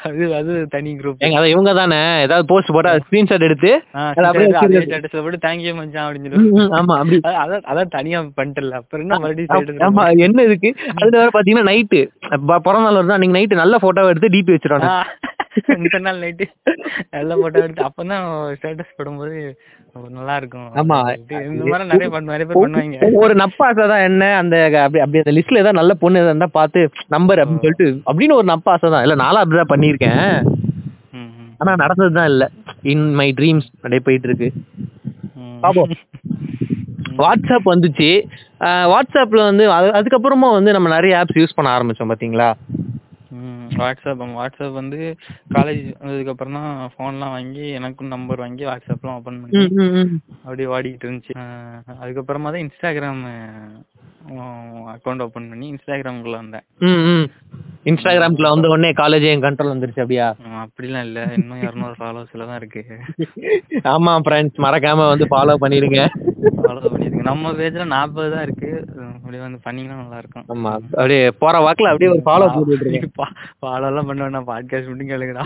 [0.04, 2.00] அது அது தனி குரூப் ஏங்க அதான் இவங்க தானே?
[2.26, 3.72] ஏதாவது போஸ்ட் போட்டா ஸ்கிரீன்ஷாட் எடுத்து
[4.02, 4.82] அதை அப்படியே அதே.
[4.86, 7.20] ஸ்டேட்டஸ்ல போட்டு தேங்க்யூ மச்சான் அப்படின்னு ம், சொல்லி ஆமா அப்படி.
[7.38, 8.74] அதான் அதான் தனியா பண்ணிட்டல.
[8.82, 12.02] அப்புறம் என்ன மறுபடியும் ஆமா என்ன இருக்கு அதுல வேற பாத்தீங்கன்னா நைட்டு
[12.62, 14.92] பிறந்த நாள் வருதா நீங்க நைட்டு நல்ல போட்டோ எடுத்து டிபி வச்சிருவாங்க.
[15.80, 16.46] இந்த நாள் நைட்டு
[17.18, 18.24] எல்லாம் போட்டோ எடுத்து அப்பதான்
[18.56, 19.36] ஸ்டேட்டஸ் போடும்போது
[20.10, 21.18] நல்லா இருக்கும் ஆமா.
[21.50, 23.14] இந்த மாதிரி நிறைய நிறைய பேர் பண்ணுவாங்க.
[23.14, 26.90] ஒரு நப்பாசை தான் என்ன அந்த அப்படி அப்படி அந்த லிஸ்ட்ல ஏதாவது நல்ல பொண்ணு எதா இருந்தா பார்த்து
[27.08, 30.46] நம்பர் அப்படின்னு சொல்லிட்டு அப்படின்னு ஒரு நப்பாசை தான் இல்ல நானும் அப்படிதான் பண்ணியிருக்கேன்.
[31.58, 32.50] ஆனா நடந்ததுதான் இல்ல.
[32.82, 34.52] இன் மை ட்ரீம்ஸ் அப்படியே போயிட்டு இருக்கு.
[35.62, 35.92] பாப்போம்.
[37.18, 38.24] வாட்ஸ்அப் வந்துச்சு.
[38.60, 42.54] வாட்ஸ்அப்ல வந்து அது- அதுக்கப்புறமா வந்து நம்ம நிறைய ஆப்ஸ் யூஸ் பண்ண ஆரம்பிச்சோம் பாத்தீங்களா?
[43.76, 45.00] வாட்ஸ்அப் வாட்ஸ்அப் வந்து
[45.56, 49.64] காலேஜ் வந்ததுக்கு அப்புறம் தான் ஃபோன்லாம் வாங்கி எனக்கும் நம்பர் வாங்கி வாட்ஸ்அப்லாம் ஓபன் பண்ணி.
[50.44, 51.36] அப்படியே ஓடிட்டு இருந்துச்சு.
[52.02, 53.24] அதுக்கப்புறமா தான் இன்ஸ்டாகிராம்
[54.94, 56.66] அக்கௌண்ட் ஓபன் பண்ணி இன்ஸ்டாகிராமுக்குள்ள வந்தேன்.
[56.82, 57.26] ம், ம்.
[57.86, 60.28] இன்ஸ்டாகிராம்ல வந்த உடனே காலேஜ் என் கண்ட்ரோல் வந்துருச்சு அப்படியா?
[60.62, 61.20] அப்படிலாம் இல்ல.
[61.36, 62.82] இன்னும் இரநூறு ஃபாலோவர்ஸ்ல தான் இருக்கு.
[63.94, 66.00] ஆமா ஃப்ரெண்ட்ஸ் மறக்காம வந்து ஃபாலோ பண்ணிருங்க
[66.60, 68.70] ஃபாலோ பண்ணிருக்கேன் நம்ம பேஜ்ல நாற்பது தான் இருக்கு.
[69.16, 70.72] அப்படியே வந்து பண்ணீங்கன்னா நல்லா இருக்கும் ஆமா.
[70.92, 73.12] அப்படியே போற வாக்குல அப்படியே ஒரு ஃபாலோ பண்ணிட்டு
[73.62, 75.44] ஃபாலோ எல்லாம் பண்ண வேணாம் பாட்காஸ்ட் மட்டும் கேளுங்கடா.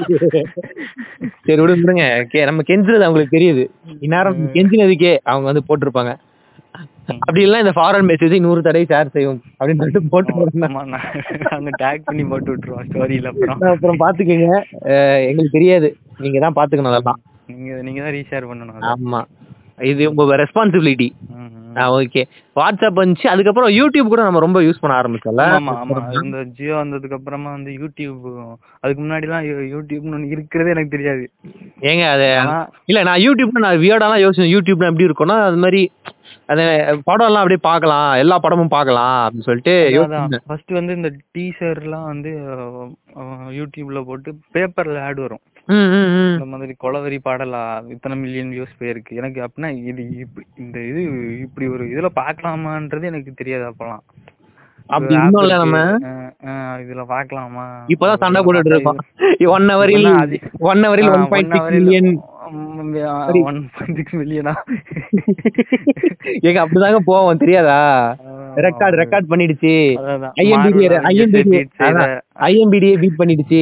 [1.46, 2.06] சரி விடுங்க விடுங்க.
[2.32, 3.64] கே நம்ம கெஞ்சுறது அவங்களுக்கு தெரியுது.
[4.00, 6.14] இந்நேரம் கெஞ்சினதுக்கே அவங்க வந்து போட்டிருப்பாங்க.
[7.20, 10.68] அப்படி இல்லைன்னா இந்த ஃபாரின் மெசேஜ் நூறு தடவை ஷேர் செய்யும் அப்படின்னு சொல்லிட்டு போட்டு
[11.48, 12.86] நாங்க டேக் பண்ணி போட்டு விட்டுருவோம்.
[12.90, 13.62] ஸ்டோரியில அப்புறம்.
[13.74, 14.50] அப்புறம் பாத்துக்கங்க
[14.92, 15.90] அஹ் எங்களுக்கு தெரியாது.
[16.18, 17.20] நீங்க தான் பாத்துக்கணும் அதெல்லாம்.
[17.48, 18.86] நீங்க நீங்க தான் ரீஷேர் பண்ணணும்.
[18.94, 19.22] ஆமா.
[19.90, 21.08] இது உங்க ரெஸ்பான்சிபிலிட்டி
[21.96, 22.22] ஓகே
[22.56, 23.26] வாட்ஸ்அப் வந்துச்சு.
[23.32, 25.44] அதுக்கப்புறம் யூடியூப் கூட நம்ம ரொம்ப யூஸ் பண்ண ஆரம்பிச்சோம்ல.
[25.58, 25.98] ஆமா ஆமா.
[26.24, 28.24] இந்த ஜியோ வந்ததுக்கு அப்புறமா வந்து யூடியூப்
[28.84, 31.26] அதுக்கு முன்னாடி எல்லாம் யூடியூப்னு ஒண்ணு இருக்கிறதே எனக்கு தெரியாது.
[31.92, 32.30] ஏங்க அது
[32.92, 34.54] இல்ல நான் யூடியூப்ல நான் வியர்டாலாம் யோசிச்சேன்.
[34.56, 35.84] யூடியூப்ல எப்படி இருக்கும்னா அது மாதிரி
[36.52, 36.64] அது
[37.08, 38.10] படம் எல்லாம் அப்படியே பார்க்கலாம்.
[38.22, 39.74] எல்லா படமும் பார்க்கலாம் அப்படின்னு சொல்லிட்டு
[40.50, 42.32] ஃபர்ஸ்ட் வந்து இந்த டீசர்லாம் வந்து
[43.60, 45.44] யூடியூப்ல போட்டு பேப்பர்ல ஆட் வரும்.
[45.70, 49.12] இந்த மாதிரி கொலவெறி பாடலா இத்தனை மில்லியன் வியூஸ் போயிருக்கு.
[49.12, 51.02] எனக்கு அப்படின்னா இது இப்படி இந்த இது
[51.40, 54.04] இப்படி ஒரு இதுல பார்க்கலாமான்றது எனக்கு தெரியாது அப்பெல்லாம்
[54.90, 55.56] அப்படி இன்னும் இல்ல.
[55.64, 55.78] நம்ம
[56.84, 59.00] இதுல பார்க்கலாமா இப்பதான் சண்டை போட்டுட்டு இருக்கோம்.
[59.00, 60.08] பார்த்தா ஒன் ஹவரில்
[60.70, 62.10] ஒன் ஹவரில் one point six million.
[63.50, 64.54] One point six millionaire
[66.46, 67.78] ஏங்க அப்படிதாங்க போவோம் தெரியாதா?
[68.66, 69.74] ரெக்கார்ட் ரெக்கார்ட் பண்ணிடுச்சு.
[70.44, 71.60] ஐஎம்பிடி ஐஎம்பிடி
[72.50, 73.62] ஐஎம்பிடியே பீட் பண்ணிடுச்சு.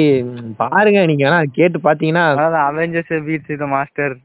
[0.64, 2.26] பாருங்க நீங்க வேணா கேட்டு பாத்தீங்கன்னா
[2.70, 4.16] அவெஞ்சர்ஸ் பீட்ஸ் இத மாஸ்டர்.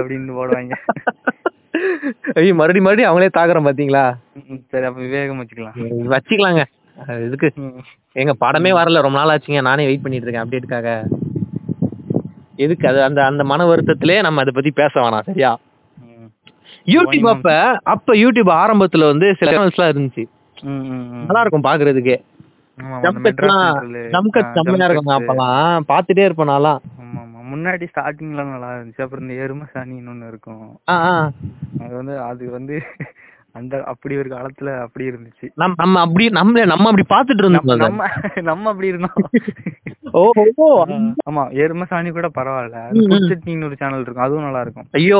[0.00, 0.74] அப்படின்னு போடுவாங்க.
[2.36, 4.04] ஐயோ மறுபடியும் மறுபடியும் அவங்களே தாக்குறோம் பாத்தீங்களா?
[4.72, 5.76] சரி அப்ப விவேகம் வச்சுக்கலாம்
[6.14, 6.62] வச்சுக்கலாங்க.
[7.26, 7.48] இதுக்கு.
[8.16, 9.62] எங்க படமே வரல ரொம்ப நாள் ஆச்சுங்க.
[9.68, 10.90] நானே வெயிட் பண்ணிட்டு இருக்கேன் அப்டேட்டுக்காக
[12.58, 15.52] எதுக்கு அது அந்த அந்த மன வருத்தத்திலே நம்ம அதை பத்தி பேச வேணாம் சரியா.
[16.86, 17.50] யூடியூப் அப்ப
[17.92, 20.24] அப்ப யூடியூப் ஆரம்பத்துல வந்து சில சேனல்ஸ்லாம் இருந்துச்சு.
[21.28, 22.16] நல்லா இருக்கும் பாக்குறதுக்கு.
[22.78, 24.02] ஆமா, ஆமா, அந்த ஜம்ப் மெட்ராஸ் கட்லாம் சென்ட்ரலு.
[24.14, 25.10] ஜம்ப் கட் ஆ, செம்மையா cuts.
[25.16, 25.84] அப்பெல்லாம்.
[25.90, 26.80] பாத்துட்டே இருப்பேன் நான்லாம்.
[27.52, 29.02] முன்னாடி ஸ்டார்டிங்ல நல்லா இருந்துச்சு.
[29.02, 30.80] அப்புறம் இந்த எருமை சாணின்னு ஒண்ணு இருக்கும்.
[31.80, 32.76] அது வந்து அது வந்து
[33.52, 35.46] அந்த அப்படி ஒரு காலத்துல அப்படி இருந்துச்சு.
[35.54, 38.06] நம்ம நம்ம அப்படி நம்மள நம்ம அப்படி பாத்துட்டு இருந்தோம் நம்ம.
[38.42, 39.16] நம்ம அப்படி இருந்தோம்.
[40.12, 40.22] ஓ
[41.28, 42.80] ஆமா எருமை சாணி கூட பரவாயில்ல.
[42.90, 43.28] ம், ம்.
[43.30, 44.24] சட்னின்னு ஒரு சேனல் இருக்கும்.
[44.24, 44.86] அதுவும் நல்லா இருக்கும்.
[44.92, 45.18] ஐயோ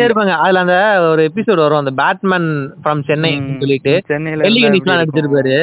[0.00, 0.30] இருப்பாங்க.
[0.36, 0.76] அதுல அந்த
[1.10, 2.48] ஒரு எபிசோட் வரும் அந்த பேட்மேன்
[2.82, 3.32] ஃப்ரம் சென்னை.
[3.58, 4.02] சொல்லிட்டு.
[4.06, 4.48] சென்னையில?
[4.92, 5.56] நடிச்சிருப்பாரு.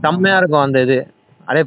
[0.00, 0.98] செம்மையா இருக்கும் அந்த இது.
[1.50, 1.66] அப்படியே.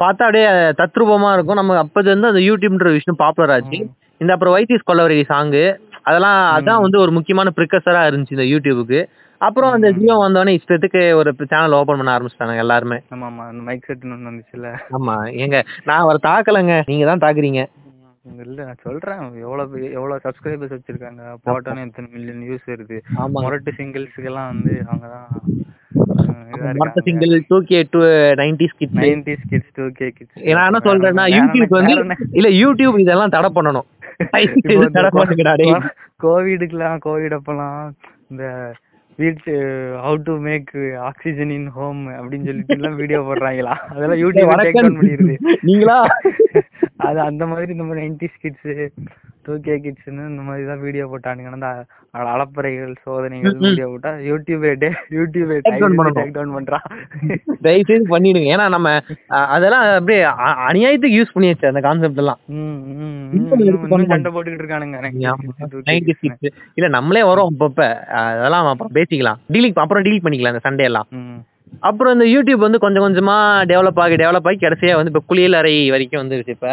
[0.00, 0.46] பார்த்தா அப்படியே
[0.80, 1.58] தத்ரூபமா இருக்கும்.
[1.60, 3.78] நம்ம அப்பது வந்து அந்த யூடியூப்ன்ற விஷயம் பாப்புலர் ஆச்சு.
[4.20, 5.64] இந்த அப்புறம் வைத்திஸ் கொல்லவரி சாங்கு
[6.08, 6.82] அதெல்லாம் அதான்.
[6.82, 8.98] வந்து ஒரு முக்கியமான ப்ரிக்கஸரா இருந்துச்சு இந்த யூடியூபுக்கு.
[9.40, 9.88] அப்புறம் அந்த.
[9.96, 12.98] ஜியோ வந்தோடனே இஷ்டத்துக்கு ஒரு சேனல் ஓபன் பண்ண ஆரம்பிச்சிட்டாங்க எல்லாருமே.
[13.14, 14.68] ஆமா ஆமா அந்த மைக் செட்னு ஒண்ணு வந்துச்சுல்ல.
[14.98, 16.76] ஆமா ஏங்க நான் அவரை தாக்கலங்க.
[16.90, 17.62] நீங்க தான் தாக்குறீங்க.
[18.44, 19.18] இல்ல நான் சொல்றேன்.
[19.46, 21.22] எவ்வளவு எவ்வளவு சப்ஸ்கிரைபர்ஸ் வச்சிருக்காங்க.
[21.46, 22.98] போட்டோன்னே எத்தனை மில்லியன் வியூஸ் வருது.
[23.38, 25.28] முரட்டு சிங்கிள்ஸ்க்கு எல்லாம் வந்து அவங்க தான்
[26.80, 28.00] மொத்த single two K two
[28.40, 31.94] ninety kids nineties kids two K kids நான் என்ன சொல்றேன்னா யூடியூப் வந்து
[32.38, 33.88] இல்ல யூடியூப் இதெல்லாம் தடை பண்ணணும்.
[34.96, 35.54] தடை பண்ணுங்கடா.
[36.24, 37.78] கோவிடுக்குலாம் கோவிட் அப்பெல்லாம்
[38.30, 38.44] இந்த
[39.18, 39.52] வீட்டு
[40.04, 40.70] how to make
[41.08, 43.74] oxygen in home அப்படின்னு சொல்லிட்டு எல்லாம் வீடியோ போடுறாங்களா?
[43.90, 45.98] அதெல்லாம் யூடியூப் டேக் டவுன் நீங்களா?
[47.06, 48.70] அது அந்த மாதிரி இந்த மாதிரி நைன்டிஸ் கிட்ஸ்
[49.44, 51.50] டூ கே கிட்ஸ்னு இந்த மாதிரி தான் வீடியோ போட்டானுங்க.
[51.50, 53.52] அந்த அ- அலப்பறைகள் சோதனைகள்.
[53.58, 55.58] வீடியோ போட்டா யூடியூபே டே யூடியூபே.
[56.12, 56.84] டேக் டவுன் பண்றான்
[57.62, 58.56] தயவு செய்து பண்ணிடுங்க.
[58.56, 62.38] ஏன்னா நம்ம அதெல்லாம் அப்படியே அநியாயத்துக்கு யூஸ் பண்ணியாச்சு அந்த கான்செப்ட் எல்லாம்.
[64.06, 64.98] சண்டை போட்டுக்கிட்டு இருக்கானுங்க.
[65.00, 66.34] 90s kids, 2K ninety kids னு.
[66.36, 67.94] சிக்ஸ் இல்ல நம்மளே வரோம் அப்பப்ப.
[68.04, 69.36] அதெல்லாம் அப்புறம் பேசிக்கலாம்.
[69.52, 71.06] டீலிங் அப்புறம் டீல் பண்ணிக்கலாம் இந்த சண்டே எல்லாம்.
[71.80, 73.36] அப்புறம் இந்த யூடியூப் வந்து கொஞ்சம் கொஞ்சமா
[73.70, 76.48] டெவலப் ஆகி டெவலப் ஆகி கடைசியா வந்து இப்ப குளியல் அறை வரைக்கும் வந்துருச்சு.
[76.48, 76.68] இப்ப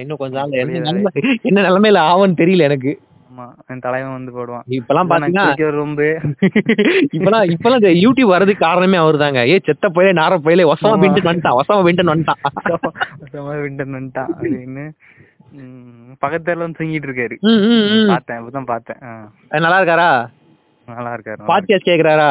[0.00, 2.92] இன்னும் கொஞ்ச நாள் என்ன நிலைமை என்ன நிலைமையில ஆகும்னு தெரியல எனக்கு.
[3.30, 4.64] ஆமா என் தலைவன் வந்து போடுவான்.
[4.70, 6.02] இப்பெல்லாம் பாத்தீங்கன்னா ரொம்ப
[7.16, 9.40] இப்பெல்லாம் இப்பெல்லாம் யூடியூப் வர்றதுக்கு காரணமே அவர்தாங்க.
[9.48, 10.94] ஏ செத்த போயிலே நார போயிலே ஒசமா.
[11.04, 12.40] பின்ட்டு வந்துட்டான் ஒசமா பின்ட்டு வந்துட்டான்.
[13.62, 14.86] விண்டன் வந்துட்டான் அப்படின்னு.
[16.22, 17.36] பக்கத்துல வந்து தூங்கிட்டு இருக்காரு.
[18.08, 19.00] பார்த்தேன் இப்பதான் பார்த்தேன்.
[19.64, 20.10] நல்லா இருக்காரா?
[20.88, 22.30] நல்லா இருக்காரு பாட்காஸ்ட் கேக்குறாரா?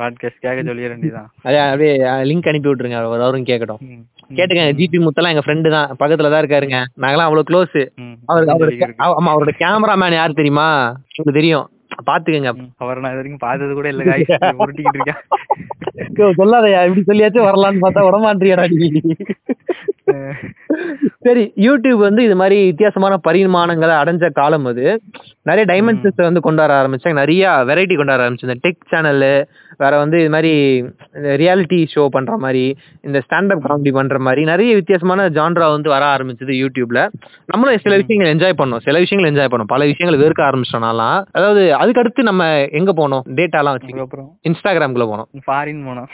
[0.00, 2.96] பாட்காஸ்ட் கேட்க சொல்லிட வேண்டியதான் அதே அப்படியே லிங்க் அனுப்பி விட்டுருங்க.
[3.00, 3.80] அவர் அவரும் கேட்கட்டும்.
[3.80, 4.04] ம்.
[4.34, 5.90] கேட்டுங்க ஜிபி முத்தெல்லாம் எங்க ஃப்ரெண்டு தான்.
[5.98, 6.78] பக்கத்துல தான் இருக்காருங்க.
[7.00, 7.80] நாங்களாம் அவ்வளவு க்ளோஸ்.
[8.26, 9.04] அவர் அவரு இருக்கு.
[9.04, 10.68] ஆமா அவரோட கேமராமேன் யார் தெரியுமா?
[10.88, 11.66] உங்களுக்கு தெரியும்.
[12.06, 12.50] பாத்துக்கங்க.
[12.76, 14.30] அவரை நான் இது வரைக்கும் பார்த்தது கூட இல்ல காய்ஸ்
[14.62, 15.20] உருட்டிக்கிட்டு இருக்கேன்.
[16.38, 16.80] சொல்லாதயா?
[16.88, 18.90] இப்படி சொல்லியாச்சும் வரலான்னு பார்த்தா விடமாட்டியாடா நீ.
[21.24, 24.84] சரி யூடியூப் வந்து இது மாதிரி வித்தியாசமான பரிமாணங்களை அடைஞ்ச காலம் அது.
[25.42, 27.12] நிறைய டைமென்ஷன்ஸ் வந்து கொண்டு வர ஆரம்பிச்சாங்க.
[27.12, 28.46] நிறைய வெரைட்டி கொண்டு வர ஆரம்பிச்சு.
[28.46, 29.32] இந்த டெக் சேனலு
[29.80, 30.52] வேற வந்து இது மாதிரி
[31.42, 32.64] ரியாலிட்டி ஷோ பண்ற மாதிரி
[33.00, 37.02] இந்த ஸ்டாண்டப் காமெடி பண்ற மாதிரி நிறைய வித்தியாசமான ஜான்ரா வந்து வர ஆரம்பிச்சது யூடியூப்ல
[37.46, 38.82] நம்மளும் சில விஷயங்கள் என்ஜாய் பண்ணோம்.
[38.86, 39.72] சில விஷயங்கள் என்ஜாய் பண்ணோம்.
[39.74, 42.44] பல விஷயங்கள் வெறுக்க ஆரம்பிச்சிட்டோம்னாலாம் அதாவது அதுக்கு அடுத்து நம்ம
[42.80, 43.24] எங்க போனோம்?
[43.38, 44.28] டேட்டாலாம் வச்சு அதுக்கப்புறம்.
[44.48, 45.30] இன்ஸ்டாகிராம்குள்ள போனோம்.
[45.46, 46.08] ஃபாரின் போனோம்.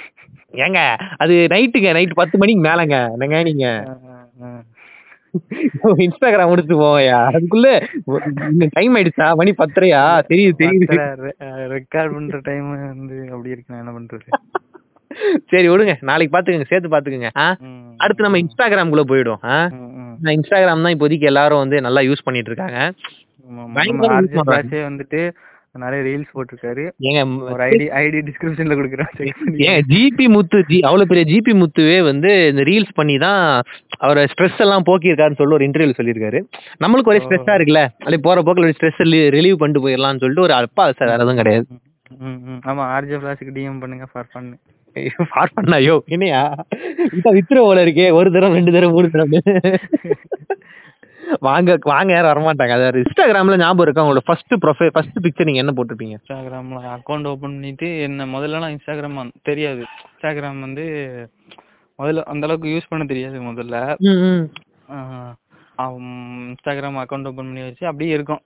[0.65, 0.81] ஏங்க
[1.17, 2.97] அது நைட்டுங்க நைட் பத்து மணிக்கு மேலங்க.
[3.13, 3.67] என்னங்க நீங்க.
[5.97, 7.69] இன்ஸ்டாகிராம் முடிச்சு போவையா அதுக்குள்ள
[8.71, 9.35] டைம் ஆயிடுச்சா?
[9.35, 10.03] மணி பத்தரையா?
[10.29, 10.97] தெரியுது தெரியுது.
[11.75, 13.75] ரெக்கார்ட் பண்ற டைம் வந்து அப்படி இருக்கு.
[13.75, 14.29] நான் என்ன பண்றது?
[15.47, 15.97] சரி விடுங்க.
[16.01, 16.65] நாளைக்கு பாத்துக்கங்க.
[16.65, 17.31] சேர்த்து பாத்துக்கங்க.
[17.97, 19.67] அடுத்து நம்ம இன்ஸ்டாகிராம்குள்ள போயிடும் ஆ?
[19.67, 20.17] ம், ம்.
[20.21, 22.79] நான் இன்ஸ்டாகிராம் தான் இப்போதைக்கு எல்லாரும் வந்து நல்லா யூஸ் பண்ணிட்டு இருக்காங்க.
[24.85, 25.21] வந்துட்டு
[25.85, 26.85] நிறைய ரீல்ஸ் போட்டிருக்காரு.
[27.09, 29.11] ஏங்க ஒரு ஐடி ஐடி டிஸ்கிரிப்ஷன்ல கொடுக்குறேன்.
[29.69, 33.41] ஏன் ஜிபி முத்து ஜி அவ்வளவு பெரிய ஜிபி முத்துவே வந்து இந்த ரீல்ஸ் பண்ணி தான்
[34.05, 36.41] அவரை ஸ்ட்ரெஸ் எல்லாம் போக்கியிருக்காருன்னு சொல்லி ஒரு இன்டர்வியூ சொல்லியிருக்காரு.
[36.85, 37.83] நம்மளுக்கு ஒரே ஸ்ட்ரெஸ்ஸா இருக்குல்ல.
[38.03, 39.03] அப்படி போற போக்கில் ஸ்ட்ரெஸ்
[39.39, 41.67] ரிலீவ் பண்ணிட்டு போயிடலாம்னு சொல்லிட்டு ஒரு அப்பா சார் வேற எதுவும் கிடையாது.
[42.71, 44.57] ஆமா ஆர்ஜே ஃபிளாஷுக்கு டிஎம் பண்ணுங்க ஃபார் பண்ணு.
[45.31, 46.43] ஃபார் பண்ண ஐயோ என்னையா
[47.17, 48.07] இப்ப வித்துற போல இருக்கே.
[48.19, 49.41] ஒரு தடவை ரெண்டு தடவை மூணு தடவை
[51.47, 52.75] வாங்க வாங்க யாரும் வரமாட்டாங்க.
[52.91, 56.17] அது இன்ஸ்டாகிராம்ல ஞாபகம் இருக்கா உங்களோட ஃபர்ஸ்ட் ப்ரொஃபைல் ஃபர்ஸ்ட் பிக்சர் நீங்க என்ன போட்டிருப்பீங்க?
[56.19, 59.83] இன்ஸ்டாகிராம்ல அக்கௌண்ட் ஓபன் பண்ணிட்டு என்ன முதல்லலாம் இன்ஸ்டாகிராம் தெரியாது.
[60.11, 60.85] இன்ஸ்டாகிராம் வந்து
[61.99, 63.77] முதல்ல அந்த அளவுக்கு யூஸ் பண்ண தெரியாது முதல்ல.
[66.51, 68.43] இன்ஸ்டாகிராம் அக்கௌண்ட் ஓபன் பண்ணி வச்சு அப்படியே இருக்கும்.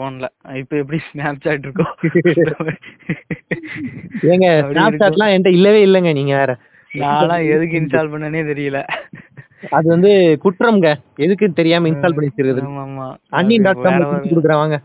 [0.00, 0.28] போன்ல
[0.62, 1.92] இப்போ எப்படி ஸ்னாப் சாட் இருக்கும்
[4.32, 6.54] ஏங்க அப்படி ஸ்னாப்சாட்லாம் என்கிட்ட இல்லவே இல்லைங்க நீங்க வேற.
[6.90, 8.80] நான்லாம் எதுக்கு இன்ஸ்டால் பண்ணனே தெரியல.
[9.70, 10.10] அது வந்து
[10.44, 10.88] குற்றம்ங்க.
[11.16, 14.76] எதுக்கு தெரியாம இன்ஸ்டால் பண்ணி வச்சிருக்குது ஆமா அன்னியன் டாட் காம்ல கொடுக்குறேன் வாங்க.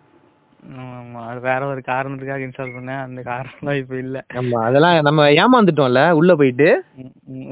[0.82, 3.02] ஆமா, அது வேற ஒரு காரணத்துக்காக இன்ஸ்டால் பண்ணேன்.
[3.06, 4.17] அந்த காரணம் இப்ப இல்ல.
[4.39, 6.67] ஆமா அதெல்லாம் நம்ம ஏமாந்துட்டோம்ல உள்ள போயிட்டு.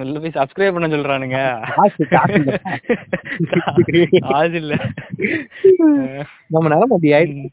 [0.04, 1.40] உள்ள போய் சப்ஸ்கிரைப் பண்ண சொல்றானுங்க.
[4.28, 4.76] காசு இல்ல.
[6.48, 7.50] நம்ம நிலம் அப்படி ஆயிடுச்சு.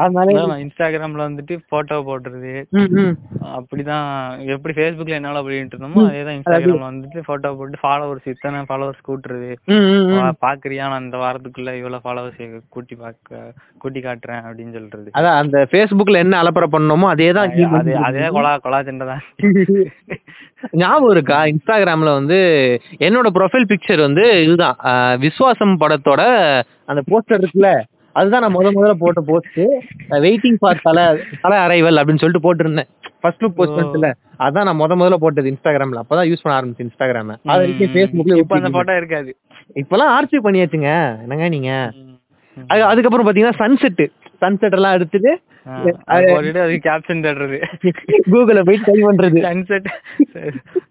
[0.00, 2.52] அதனால அதான் இன்ஸ்டாகிராம்ல வந்துட்டு போட்டோ போடுறது.
[3.56, 4.06] அப்படிதான்
[4.54, 9.50] எப்படி ஃபேஸ்புக்ல என்னால அப்படின்ட்டு இருந்தோமோ அதேதான் இன்ஸ்டாகிராம்ல வந்துட்டு போட்டோ போட்டு ஃபாலோவர்ஸ் இத்தனை ஃபாலோவர்ஸ் கூட்டுறது.
[10.44, 10.86] பாக்குறியா?
[10.92, 12.40] நான் இந்த வாரத்துக்குள்ள இவ்வளவு ஃபாலோவர்ஸ்
[12.76, 13.42] கூட்டி பாக்க
[13.82, 15.08] கூட்டி காட்டுறேன் அப்படின்னு சொல்றது.
[15.18, 19.22] அதான் அந்த Facebookல என்ன அலப்பறை பண்ணோமோ அதே தான் அதே அதே கொலா கொலா சண்டை தான்.
[20.80, 21.36] ஞாபகம் இருக்கா?
[21.50, 22.38] இன்ஸ்டாகிராம்ல வந்து
[23.06, 24.76] என்னோட ப்ரொஃபைல் பிக்சர் வந்து இதுதான்.
[25.24, 26.22] விஸ்வாசம் படத்தோட
[26.90, 27.70] அந்த போஸ்டர் இருக்குல்ல?
[28.18, 29.58] அதுதான் நான் முத முதல்ல போட்ட போஸ்ட்
[30.24, 31.04] வெயிட்டிங் ஃபார் தலை
[31.44, 32.90] தலை அரைவல் அப்படின்னு சொல்லிட்டு போட்டிருந்தேன்.
[33.22, 34.10] ஃபர்ஸ்ட் லுக் போஸ்ட் பண்ணல
[34.46, 38.60] அதான் நான் முத முதல்ல போட்டது இன்ஸ்டாகிராம்ல அப்பதான் யூஸ் பண்ண ஆரம்பிச்சேன் இன்ஸ்டாகிராம் அது வரைக்கும் ஃபேஸ்புக்ல இப்ப
[38.60, 39.30] அந்த போட்டோ இருக்காது.
[39.80, 40.92] இப்பெல்லாம் ஆர்ச்சிவ் பண்ணியாச்சுங்க.
[41.24, 41.72] என்னங்க நீங்க.
[42.72, 44.02] அது அதுக்கப்புறம் பாத்தீங்கன்னா சன்செட்
[44.42, 45.30] சன்செட் எல்லாம் எடுத்துட்டு
[46.86, 47.56] கேப்ஷன் தேடுறது
[48.32, 49.38] கூகுள்ல போயிட்டு டைப் பண்றது.
[49.48, 49.88] Sunset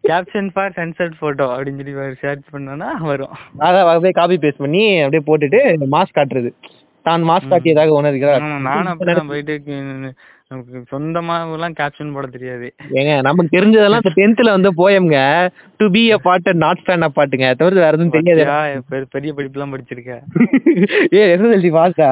[0.10, 3.34] caption for sunset photo அப்படின்னு சொல்லி சர்ச் பண்ணோம்னா வரும்.
[3.68, 5.62] அதை அப்படியே காப்பி பேஸ்ட் பண்ணி அப்படியே போட்டுட்டு
[5.96, 6.52] மாஸ்க் காட்டுறது.
[7.08, 9.56] தான் மாஸ்க் காட்டியதாக உணர்கிறார் நானும் அப்படிதான் போயிட்டு
[10.92, 12.68] சொந்தமா எல்லாம் கேப்ஷன் போட தெரியாது.
[13.00, 15.18] ஏங்க நமக்கு தெரிஞ்சதெல்லாம் இந்த டென்த்ல வந்து போயம்ங்க
[15.80, 17.48] to be a part and not stand up பாட்டுங்க.
[17.62, 18.46] தவிர வேற எதுவும் தெரியாது.
[19.16, 20.14] பெரிய படிப்புலாம் படிச்சிருக்க.
[21.18, 22.10] ஏ எஸ்எஸ்எல்சி பாஸ்டா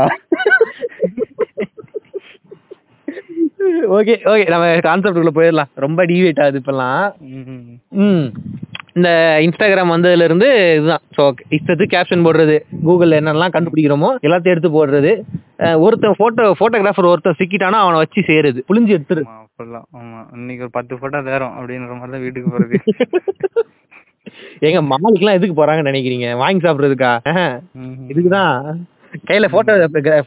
[3.98, 5.72] ஓகே ஓகே நம்ம கான்செப்டுக்குள்ள போயிடலாம்.
[5.84, 7.02] ரொம்ப டிவேட் ஆகுது இப்பெல்லாம்.
[8.06, 8.28] ம்.
[8.96, 9.10] இந்த
[9.46, 11.24] இன்ஸ்டாகிராம் வந்ததுல இருந்து இதுதான் ஸோ
[11.56, 12.56] இஷ்டத்துக்கு கேப்ஷன் போடுறது
[12.86, 15.12] கூகுளில் என்னெல்லாம் கண்டுபிடிக்கிறோமோ எல்லாத்தையும் எடுத்து போடுறது.
[15.86, 18.62] ஒருத்தன் ஃபோட்டோ ஃபோட்டோகிராஃபர் ஒருத்தன் சிக்கிட்டானா அவனை வச்சு சேருது.
[18.70, 19.24] புளிஞ்சு எடுத்துரு.
[19.28, 19.86] ஆமா, அப்படிலாம்.
[20.00, 22.80] ஆமா இன்னைக்கு ஒரு பத்து போட்டோ தேரும் அப்படின்ற மாதிரி தான் வீட்டுக்கு போறது
[24.68, 26.28] ஏங்க மாலுக்குலாம் எதுக்கு போறாங்கன்னு நினைக்கிறீங்க?
[26.42, 27.12] வாங்கி சாப்பிடுறதுக்கா.
[28.12, 28.56] இதுக்குதான்.
[29.28, 29.74] கையில போட்டோ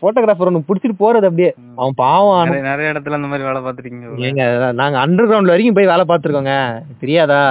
[0.02, 1.50] போட்டோகிராஃபர் ஒன்று பிடிச்சிட்டு போறது அப்படியே.
[1.78, 4.44] அவன் பாவம் நிறைய இடத்துல அந்த மாதிரி வேலை பார்த்திருக்கீங்க ஏங்க
[4.80, 6.54] நாங்க அண்டர் கிரவுண்ட்ல வரைக்கும் போய் வேலை பார்த்துருக்கோங்க.
[7.02, 7.42] தெரியாதா?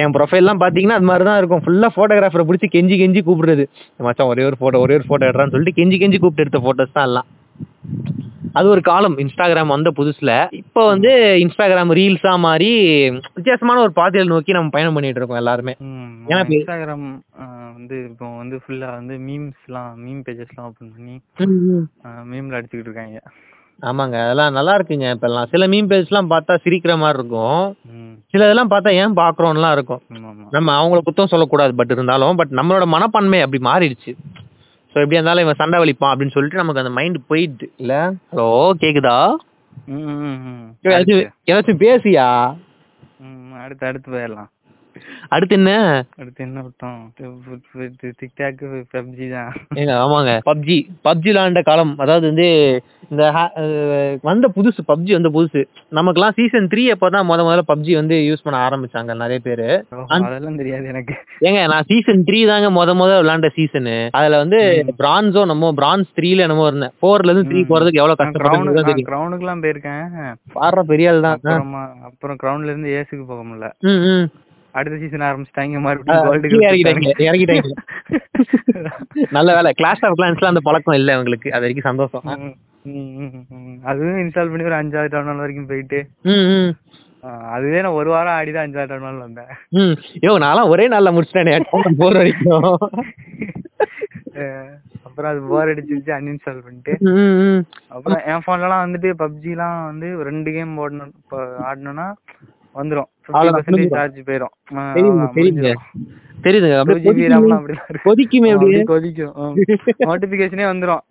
[0.00, 3.64] என் ப்ரொஃபைல்லாம் பாத்தீங்கன்னா அது மாதிரி தான் இருக்கும் ஃபுல்லா போட்டோகிராஃபரை பிடிச்சி கெஞ்சி கெஞ்சி கூப்பிடுறது.
[4.08, 7.08] மச்சான் ஒரே ஒரு போட்டோ ஒரே ஒரு போட்டோ எடுறான்னு சொல்லிட்டு கெஞ்சி கெஞ்சி கூப்பிட்டு எடுத்த போட்டோஸ் தான்
[7.10, 7.28] எல்லாம்.
[8.58, 9.16] அது ஒரு காலம்.
[9.22, 10.30] இன்ஸ்டாகிராம் வந்த புதுசுல.
[10.60, 11.10] இப்போ வந்து
[11.42, 12.70] இன்ஸ்டாகிராம் ரீல்ஸா மாறி
[13.36, 15.74] வித்தியாசமான ஒரு பாதையில் நோக்கி நம்ம பயணம் பண்ணிட்டு இருக்கோம் எல்லாருமே.
[16.30, 17.06] ஏன்னா இன்ஸ்டாகிராம்
[17.76, 21.16] வந்து இப்போ வந்து ஃபுல்லா வந்து மீம்ஸ்லாம் மீம் பேஜஸ்லாம் ஓபன் பண்ணி
[22.32, 23.20] மீம்ல அடிச்சுக்கிட்டு இருக்காங்க.
[23.88, 27.62] ஆமாங்க அதெல்லாம் நல்லா இருக்குங்க இப்பெல்லாம் சில மீம் பேஜ்லாம் பார்த்தா சிரிக்கிற மாதிரி இருக்கும்.
[28.32, 30.02] சில இதெல்லாம் பார்த்தா ஏன் பாக்குறோம்லாம் இருக்கும்.
[30.56, 34.12] நம்ம அவங்கள குத்தம் சொல்லக்கூடாது பட் இருந்தாலும் பட் நம்மளோட மனப்பான்மை அப்படி மாறிடுச்சு.
[34.92, 37.68] ஸோ எப்படி இருந்தாலும் இவன் சண்டை வலிப்பான் அப்படின்னு சொல்லிட்டு நமக்கு அந்த மைண்ட் போயிடுது.
[37.82, 37.94] இல்ல?
[38.32, 38.48] ஹலோ
[38.84, 39.18] கேக்குதா.
[41.48, 42.28] ஏதாச்சும் பேசியா
[43.64, 44.50] அடுத்து அடுத்து போயிடலாம்.
[45.34, 45.72] அடுத்து என்ன?
[46.20, 47.00] அடுத்து என்ன விட்டோம்
[48.22, 48.62] டிக்டாக்
[48.94, 49.50] பப்ஜி தான்.
[49.80, 50.32] ஏங்க ஆமாங்க.
[50.50, 52.48] பப்ஜி பப்ஜி விளாண்ட காலம் அதாவது வந்து
[53.12, 53.22] இந்த
[54.28, 55.60] வந்த புதுசு பப்ஜி வந்த புதுசு.
[55.98, 59.68] நமக்கெல்லாம் சீசன் த்ரீ அப்பதான் முத முதல்ல பப்ஜி வந்து யூஸ் பண்ண ஆரம்பிச்சாங்க நிறைய பேரு.
[60.16, 61.14] அதெல்லாம் தெரியாது எனக்கு.
[61.48, 64.60] ஏங்க நான் சீசன் த்ரீ தாங்க முத முத விளாண்ட சீசனு அதுல வந்து
[65.02, 66.94] பிரான்ஸோ நம்ம பிரான்ஸ் த்ரீல என்னமோ இருந்தேன்.
[67.00, 69.08] ஃபோர்ல இருந்து த்ரீ போறதுக்கு எவ்வளவு கஷ்டப்பட்டு தெரியும்.
[69.10, 70.04] கிரவுண்டுக்குலாம் போயிருக்கேன்.
[70.58, 71.40] பாடுற பெரிய ஆள் தான்.
[72.08, 73.68] அப்புறமா கிரவுண்ட்ல இருந்து ஏசுக்கு போக முடியல.
[74.78, 76.74] அடுத்த சீசன் ஆரம்பிச்சிட்டாங்க மறுபடியும்
[77.28, 77.68] இறக்கிட்டாங்க
[79.36, 79.70] நல்ல வேலை.
[79.80, 82.24] கிளாஸ் ஆஃப் கிளான்ஸ்ல அந்த பழக்கம் இல்ல உங்களுக்கு அது வரைக்கும் சந்தோஷம்.
[83.90, 86.00] அதுவும் இன்ஸ்டால் பண்ணி ஒரு அஞ்சாவது டவுன்லோட் வரைக்கும் போயிட்டு.
[87.54, 89.50] அதுவே நான் ஒரு வாரம் ஆடி தான் அஞ்சாவது டவுன்லோட் வந்தேன்.
[90.26, 91.66] யோ நான்லாம் ஒரே நாள்ல முடிச்சிட்டேன்.
[92.02, 92.68] போற வரைக்கும்
[95.06, 96.92] அப்புறம் அது போர் அடிச்சிருச்சு அன்இன்ஸ்டால் பண்ணிட்டு.
[97.94, 102.06] அப்புறம் என் போன்லலாம் வந்துட்டு பப்ஜிலாம் வந்து ரெண்டு கேம் போடணும் இப்போ ஆடணும்னா
[102.78, 103.10] வந்துரும்.
[103.94, 104.54] சார்ஜ் போயிடும்
[106.44, 106.68] தெரியுது
[108.04, 108.50] கொதிக்குமே.
[108.52, 108.82] அப்படியே.
[108.90, 109.32] கொதிக்கும்.
[110.10, 111.02] நோட்டிபிகேஷனே வந்துரும்.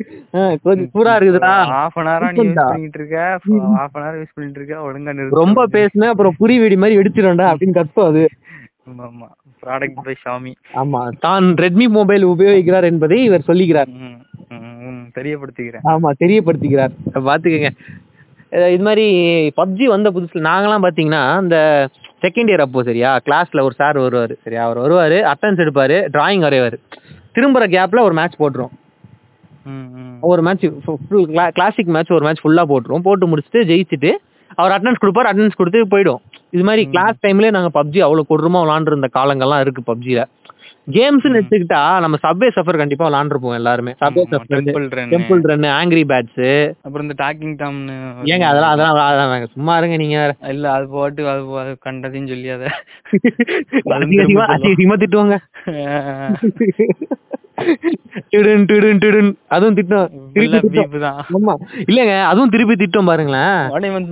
[0.93, 1.51] சூடா இருக்குதுடா.
[1.73, 2.55] ஹாஃப் அன் ஹவரா நீ யூஸ்.
[2.61, 3.17] பண்ணிட்டு இருக்க.
[3.77, 4.75] ஹாஃப் அன் ஹவர் யூஸ் பண்ணிட்டு இருக்க.
[4.87, 5.41] ஒழுங்கா நிறுத்து.
[5.43, 8.23] ரொம்ப பேசுனேன் அப்புறம் புரி வெடி மாதிரி வெடிச்சிடும்டா அப்படின்னு கத்தும் அது.
[8.89, 9.27] ஆமா, ஆமா.
[9.63, 11.01] ப்ராடக்ட் பை ஷாமி ஆமா.
[11.19, 13.91] தான் ரெட்மி மொபைல் உபயோகிக்கிறார் என்பதை இவர் சொல்லுகிறார்
[15.15, 15.85] தெரியப்படுத்திக்கிறேன்.
[15.91, 16.93] ஆமா தெரியப்படுத்திக்கிறார்.
[17.27, 17.69] பாத்துக்கங்க.
[18.73, 19.05] இது மாதிரி
[19.57, 21.57] பப்ஜி வந்த புதுசுல நாங்கெல்லாம் பாத்தீங்கன்னா இந்த
[22.21, 23.11] செகண்ட் இயர் அப்போ சரியா?
[23.25, 24.35] கிளாஸ்ல ஒரு சார் வருவாரு.
[24.43, 24.63] சரியா?
[24.67, 26.77] அவர் வருவாரு அட்டன்ஸ் எடுப்பாரு டிராயிங் வரைவாரு.
[27.35, 28.73] திரும்புற கேப்ல ஒரு மேட்ச் போட்டுரும்.
[30.29, 31.27] ஒரு மேட்ச் ஃபுல்
[31.57, 33.05] கிளாசிக் மேட்ச் ஒரு மேட்ச் ஃபுல்லா போட்டுரும்.
[33.07, 34.11] போட்டு முடிச்சுட்டு ஜெயிச்சுட்டு
[34.55, 36.21] அவர் அட்டன்ஸ் கொடுப்பாரு அட்டன்ஸ் கொடுத்து போயிடும்.
[36.55, 40.21] இது மாதிரி கிளாஸ் டைம்லயே நாங்க பப்ஜி அவ்வளவு கொடூரமா விளாண்டுருந்த காலங்கள்லாம் இருக்கு பப்ஜில
[40.95, 43.91] கேம்ஸ்னு எடுத்துக்கிட்டா நம்ம சப்வே சஃபர் கண்டிப்பா விளாண்டுருப்போம் எல்லாருமே.
[44.01, 44.61] Subway surfer.
[45.13, 46.45] Temple run angry birds
[46.85, 47.95] அப்புறம் இந்த டாக்கிங் டாம்னு
[48.33, 48.73] ஏங்க அதெல்லாம்
[49.07, 49.47] அதெல்லாம்.
[49.55, 50.33] சும்மா இருங்க நீங்க வேற.
[50.55, 51.29] இல்ல அது போட்டு
[51.63, 52.65] அது கண்டதையும் சொல்லி அத
[53.97, 55.37] அதிக அதிகமா அதிக அதிகமா திட்டுவாங்க.
[58.33, 60.11] டிடுன் டிடுன் டிடுன் அதுவும் திட்டம்.
[60.35, 61.17] திருப்பி தான்.
[61.37, 61.53] ஆமா.
[61.89, 63.57] இல்லங்க அதுவும் திருப்பி திட்டம் பாருங்களேன்.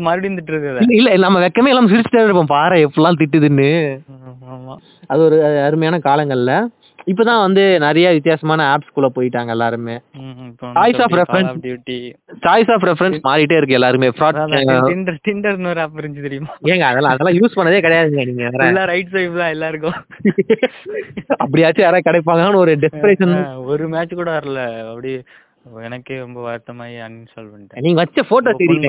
[0.07, 2.51] மறுபடியும் திட்டு இருக்குது இல்ல நம்ம வெக்கமே எல்லாம் சிரிச்சுட்டே இருப்போம்.
[2.55, 3.69] பாரு எப்படிலாம் திட்டுதுன்னு.
[5.07, 6.51] அது ஒரு அருமையான காலங்கள்ல.
[7.05, 9.95] இப்பதான் வந்து நிறைய வித்தியாசமான ஆப்ஸ் குள்ள போயிட்டாங்க எல்லாருமே.
[11.11, 11.47] reference.
[11.47, 12.13] Off duty
[12.45, 14.07] choice of reference மாறிட்டே இருக்கு எல்லாருமே.
[14.09, 14.39] ஃப்ராட்
[14.89, 16.53] டிண்டர் டிண்டர்னு ஒரு ஆப் இருந்துச்சு தெரியுமா?
[16.63, 18.43] ஏங்க அதெல்லாம் அதெல்லாம் யூஸ் பண்ணதே கிடையாதுங்க நீங்க.
[18.43, 19.97] ஃபுல்லா ரைட் ஸ்வைப் தான் எல்லாருக்கும்.
[21.43, 24.89] அப்படியாச்சும் யாராவது கிடைப்பாங்கன்னு ஒரு டெஸ்பரேஷன் ஒரு மேட்ச் கூட வரல.
[24.89, 25.23] அப்படி
[25.83, 27.79] எனக்கே ரொம்ப வருத்தமாயி அன்இன்ஸ்டால் பண்ணிட்டேன்.
[27.79, 28.81] நீங்க வச்ச போட்டோ phone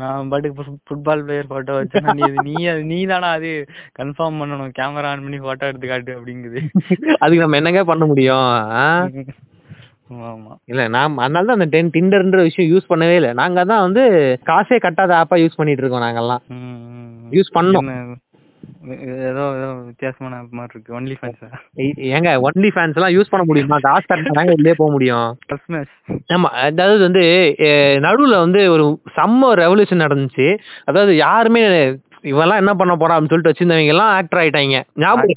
[0.03, 2.55] நான் பாட்டுக்கு ஃபுட்பால் பிளேயர் போட்டோ வச்சேன் நீ நீ
[2.91, 3.51] நீ தானா அது
[4.01, 4.73] கன்ஃபார்ம் பண்ணணும்.
[4.79, 6.61] கேமரா ஆன் பண்ணி போட்டோ எடுத்து காட்டு அப்படிங்குது.
[7.23, 8.49] அதுக்கு நம்ம என்னங்க பண்ண முடியும்
[10.73, 13.33] இல்ல நான் அதனால தான் அந்த டென் டிண்டர்ன்ற விஷயம் யூஸ் பண்ணவே இல்லை.
[13.41, 14.03] நாங்க தான் வந்து
[14.51, 16.43] காசே கட்டாத ஆப்பா யூஸ் பண்ணிட்டு இருக்கோம் நாங்கெல்லாம்.
[17.39, 17.91] யூஸ் பண்ணோம்
[19.29, 20.95] ஏதோ ஏதோ வித்தியாசமான ஆப் மாதிரி இருக்கு.
[20.99, 21.49] ஒன்லி ஃபேன்ஸா
[22.11, 23.79] ஏங்க ஒன்லி ஃபேன்ஸ் எல்லாம் யூஸ் பண்ண முடியுமா?
[23.87, 25.31] காசு கட்டினாங்க உள்ளே போக முடியும்.
[26.35, 27.25] ஆமா அதாவது வந்து
[28.07, 28.85] நடுவுல வந்து ஒரு
[29.17, 30.47] செம்ம ரெவல்யூஷன் நடந்துச்சு.
[30.85, 31.63] அதாவது யாருமே
[32.31, 34.81] இவெல்லாம் என்ன பண்ண போறான் அப்படின்னு சொல்லிட்டு வச்சிருந்தவங்க எல்லாம் ஆக்டர் ஆயிட்டாங்க.
[35.03, 35.29] ஞாபகம்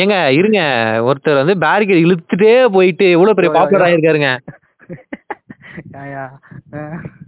[0.00, 0.60] ஏங்க இருங்க.
[1.08, 4.30] ஒருத்தர் வந்து பேரிகேட் இழுத்துட்டே போயிட்டு எவ்வளவு பெரிய பாப்புலர் ஆயிருக்காருங்க.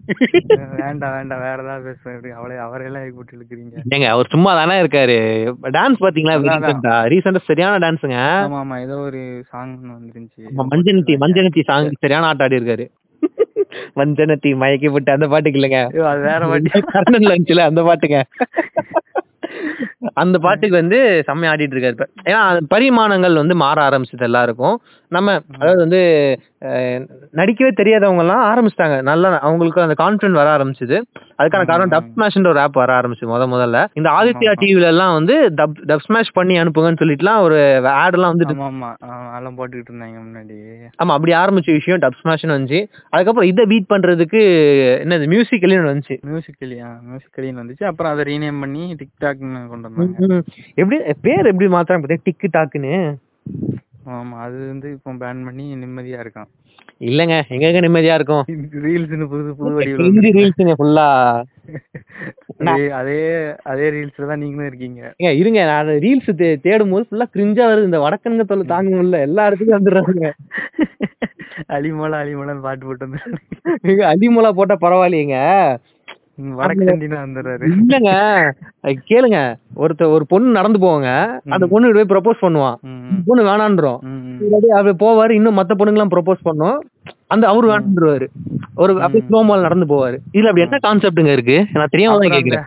[0.81, 5.17] வேண்டாம் வேண்டாம் வேற ஏதாவது பேசுறேன் அவளை அவரையெல்லாம் போட்டு இழுக்கிறீங்க ஏங்க அவர் சும்மா தானே இருக்காரு.
[5.77, 6.37] டான்ஸ் பாத்தீங்களா.
[7.12, 9.21] ரீசெண்டா சரியான டான்ஸுங்க ஆமா ஆமா ஏதோ ஒரு
[9.53, 10.45] சாங் வந்துருந்துச்சு.
[10.73, 12.87] மஞ்சனத்தி மஞ்சனத்தி சாங் சரியான ஆட்ட ஆடி இருக்காரு.
[13.99, 15.81] மஞ்சனத்தி மயக்கி விட்டு அந்த பாட்டுக்கு இல்லைங்க.
[16.11, 18.19] அது வேற வாட்டி கர்ணன்ல இருந்துச்சுல அந்த பாட்டுங்க.
[20.23, 21.97] அந்த பாட்டுக்கு வந்து செம்மையா ஆடிட்டு இருக்காரு.
[21.97, 22.41] இப்ப ஏன்னா
[22.73, 24.77] பரிமாணங்கள் வந்து மாற ஆரம்பிச்சது எல்லாருக்கும்.
[25.12, 26.01] நம்ம அதாவது வந்து
[27.35, 28.97] நடிக்கவே தெரியாதவங்க எல்லாம் ஆரம்பிச்சிட்டாங்க.
[29.03, 30.97] நல்லா அவங்களுக்கு அந்த கான்ஃபிடன்ட் வர ஆரம்பிச்சது.
[31.38, 33.79] அதுக்கான காரணம் டப் ஸ்மாஷ்ன்ற ஒரு ஆப் வர ஆரம்பிச்சு முத முதல்ல.
[33.95, 37.57] இந்த ஆதித்யா டிவில எல்லாம் வந்து டப் டப் ஸ்மாஷ் பண்ணி அனுப்புங்கன்னு சொல்லிட்டுலாம் ஒரு
[37.95, 40.59] ஆட் எல்லாம் ஆ, அதெல்லாம் போட்டுக்கிட்டு இருந்தாங்க முன்னாடி.
[41.01, 42.81] ஆமா அப்படி ஆரம்பிச்ச விஷயம் டப் ஸ்மாஷ்னு வந்துச்சு.
[43.12, 44.42] அதுக்கப்புறம் இதை பீட் பண்றதுக்கு
[45.03, 46.16] என்னது மியூசிக்கலின்னு வந்துச்சு.
[46.29, 47.85] மியூசிக்கலி மியூசிக்கலின்னு வந்துச்சு.
[47.85, 50.40] அப்புறம் அதை ரீநேம் பண்ணி டிக்டாக்னு கொண்டு வந்தாங்க.
[50.77, 52.95] எப்படி பேர் எப்படி மாத்துறாங்க பார்த்தீங்க டிக்கு டாக்குன்னு
[54.12, 56.49] ஆமா அது வந்து இப்போ பேன் பண்ணி நிம்மதியா இருக்கான்.
[57.09, 57.35] இல்லங்க.
[57.55, 58.45] எங்க எங்க நிம்மதியா இருக்கும்?
[58.87, 61.07] ரீல்ஸ்னு புது புது வடிவில் ரீல்ஸுங்க ஃபுல்லா
[62.99, 63.21] அதே
[63.71, 65.01] அதே ரீல்ஸ்ல தான் நீங்களும் இருக்கீங்க.
[65.21, 65.61] ஏங்க இருங்க.
[65.71, 66.31] நான் ரீல்ஸ்
[66.67, 67.88] தேடும் போது ஃபுல்லா கிரிஞ்சா வருது.
[67.91, 69.21] இந்த வடக்கன்க தொல்லை தாங்க முடியல.
[69.29, 70.31] எல்லா இடத்துலயும் வந்துடுறாங்க.
[71.77, 73.21] அலிமோலா அலிமோலான்னு பாட்டு போட்டு வந்து
[73.88, 75.38] ஏங்க, அலிமோலா போட்டா பரவாயில்லையேங்க.
[77.79, 78.12] இல்லங்க.
[79.11, 79.38] கேளுங்க.
[79.83, 81.11] ஒருத்த ஒரு பொண்ணு நடந்து போவாங்க.
[81.55, 82.79] அந்த பொண்ணு போய் ப்ரப்போஸ் பண்ணுவான்.
[83.27, 84.01] பொண்ணு வேணான்றோம்.
[84.79, 85.33] அவர் போவாரு.
[85.41, 86.79] இன்னும் மத்த பொண்ணுங்கலாம் ப்ரப்போஸ் பண்ணோம்.
[87.33, 88.27] அந்த அவரு வேணான்றுவாரு
[88.75, 90.18] ஒரு அப்படியே ஸ்லோ மால் நடந்து போவாரு.
[90.33, 91.66] இதுல அப்படி என்ன கான்செப்ட்டுங்க இருக்கு?
[91.73, 92.62] நான் தெரியாம தான் கேக்குறேன்.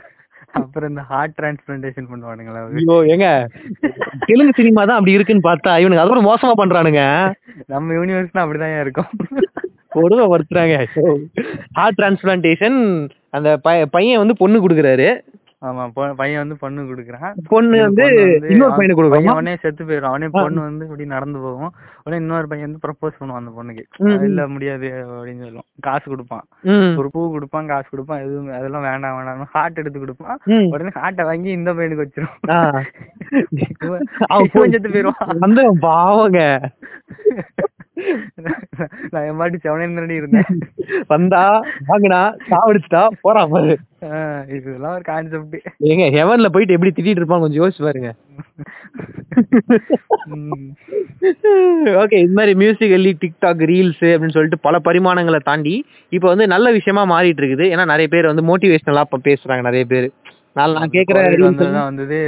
[0.51, 2.75] அப்புறம் இந்த ஹார்ட் டிரான்ஸ்பிளான்டேஷன் பண்ணுவானுங்களா?
[2.75, 3.45] ஐயோ ஏங்க?
[4.25, 7.31] தெலுங்கு சினிமா தான் அப்படி இருக்குன்னு பார்த்தா இவனுக்கு அதோட மோசமா பண்றானுங்க.
[7.67, 9.05] நம்ம யூனிவர்ஸ்னா அப்படிதான் இருக்கும்?
[9.89, 10.85] கொடுமை படுத்துறாங்க.
[11.73, 15.19] ஹார்ட் டிரான்ஸ்பிளான்டேஷன் அந்த பைய- பையன் வந்து பொண்ணு கொடுக்குறாரு.
[15.69, 15.83] ஆமா
[16.19, 17.35] பையன் வந்து பொண்ணு குடுக்குறான்.
[17.53, 18.05] பொண்ணு வந்து
[18.51, 21.73] இன்னொரு அவன் பையனுக்கு பையன் கொடுக்குறோமா உடனே செத்து போயிடும் அவனே பொண்ணு வந்து இப்படி நடந்து போகும்.
[22.03, 23.83] உடனே இன்னொரு பையன் வந்து ப்ரப்போஸ் பண்ணுவான் அந்த பொண்ணுக்கு.
[24.27, 25.69] இல்ல முடியாது அப்படின்னு சொல்லுவான்.
[25.87, 26.45] காசு கொடுப்பான்.
[27.01, 30.39] ஒரு பூ கொடுப்பான் காசு கொடுப்பான் எதுவும் அதெல்லாம் வேண்டாம் வேண்டாம் ஹார்ட் எடுத்து கொடுப்பான்.
[30.73, 32.37] உடனே ஹார்ட்டை வாங்கி இந்த பையனுக்கு வச்சிரும்
[34.33, 35.41] அவன் செத்து போயிடுவான்.
[35.45, 36.39] வந்து பாவங்க.
[39.09, 40.49] நான் என் பாட்டு செவனே இருந்தேன்.
[41.13, 41.41] வந்தா
[41.89, 43.75] வாங்கினா சாவடிச்சுட்டா போறான் பாரு.
[44.57, 45.55] இதெல்லாம் ஒரு கான்செப்ட்
[45.89, 48.09] ஏங்க ஹெவன்ல போயிட்டு எப்படி திட்டிட்டு இருப்பான் கொஞ்சம் யோசிச்சு பாருங்க.
[52.03, 55.75] ஓகே இது மாதிரி மியூசிக்கல்லி டிக்டாக் ரீல்ஸ் அப்படின்னு சொல்லிட்டு பல பரிமாணங்களை தாண்டி
[56.11, 57.65] இப்போ வந்து நல்ல விஷயமா மாறிட்டு இருக்குது.
[57.73, 60.09] ஏன்னா நிறைய பேர் வந்து மோட்டிவேஷனலா பேசுறாங்க நிறைய பேர்.
[60.53, 62.19] நான் நான் எல்லாம் வந்தது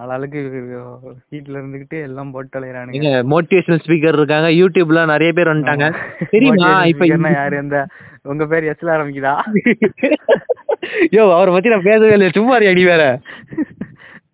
[0.00, 0.40] ஆளாளுக்கு
[1.30, 3.10] வீட்ல இருந்துகிட்டு எல்லாம் போட்டு அலையறானுங்க.
[3.32, 5.86] மோட்டிவேஷனல் ஸ்பீக்கர் இருக்காங்க யூடியூப்ல நிறைய பேர் வந்துட்டாங்க.
[6.30, 7.58] தெரியுமா இப்ப இப்ப யாரு?
[7.58, 7.78] இந்த
[8.24, 9.34] உங்க பேர் எஸ்ல ஆரம்பிக்குதா?
[11.14, 13.04] யோ அவரை பத்தி நான் பேசவே இல்லை சும்மா நீ வேற?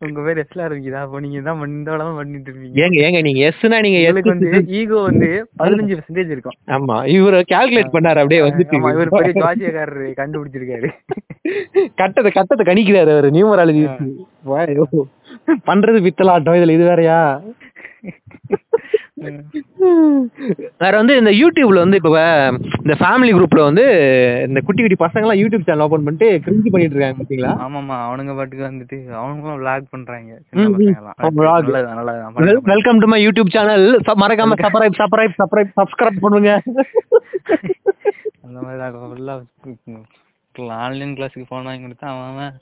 [0.02, 2.76] உங்க பேர் எஸ்ல ஆரம்பிக்குதா அப்போ நீங்க தான் இந்த வேலை பண்ணிட்டு இருப்பீங்க.
[2.84, 5.28] ஏங்க ஏங்க நீங்க எஸ்னா நீங்க எங்களுக்கு வந்து ஈகோ வந்து
[5.60, 6.56] பதினஞ்சு பெர்சன்டேஜ் இருக்கும்.
[6.76, 8.40] ஆமா இவரு கால்குலேட் பண்ணாரு அப்படியே
[8.78, 10.90] ஆமா இவர் பெரிய வந்துட்டு ஜாசியக்காரரு கண்டுபிடிச்சிருக்காரு.
[12.00, 13.84] கட்டத்தை கட்டத்தை கணிக்கிறாரு அவரு நியூமராலஜி
[15.70, 17.18] பண்றது பித்தலாட்டம் இதுல இது வேறயா?
[20.82, 22.10] வேற வந்து இந்த யூடியூப்ல வந்து இப்ப
[22.82, 23.84] இந்த ஃபேமிலி குரூப்ல வந்து
[24.48, 27.52] இந்த குட்டி குட்டி பசங்க எல்லாம் யூடியூப் சேனல் ஓபன் பண்ணிட்டு கிரிஞ்சு பண்ணிட்டு இருக்காங்க பாத்தீங்களா?
[27.64, 30.30] ஆமாமா அவனுங்க பாட்டுக்கு வந்துட்டு அவனுங்களும் விளாக் பண்றாங்க.
[32.72, 33.20] Welcome to my.
[33.26, 33.86] YouTube channel
[34.24, 36.52] மறக்காம சப்ஸ்கிரைப் சப்ஸ்கிரைப் சப்ஸ்கிரைப் சப்ஸ்கிரைப் பண்ணுங்க.
[38.46, 38.80] அந்த மாதிரி
[40.84, 42.54] ஆன்லைன் கிளாஸுக்கு போனா கொடுத்தா அவன்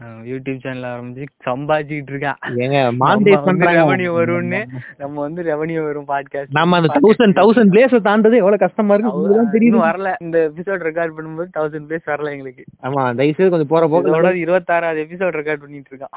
[0.00, 2.38] யூடியூப் சேனல் ஆரம்பிச்சு சம்பாதிச்சுக்கிட்டு இருக்கான்.
[2.84, 4.60] நம்ம ரெவன்யூ வரும்னு.
[4.98, 9.60] நம்ம வந்து ரெவன்யூ வரும் பாட்காஸ்ட் நாம அந்த தௌசண்ட் தௌசண்ட் பிளேஸ் தாண்டது எவ்வளவு கஷ்டமா இருக்கு.
[9.60, 10.12] இன்னும் வரல.
[10.20, 12.64] இந்த எபிசோட் ரெக்கார்ட் பண்ணும்போது தௌசண்ட் பேஸ் வரல எங்களுக்கு.
[12.82, 14.10] ஆமா தயவு செய்து கொஞ்சம் போற போக்கு
[14.44, 16.16] இருபத்தாறாவது எபிசோட் ரெக்கார்ட் பண்ணிட்டு இருக்கான்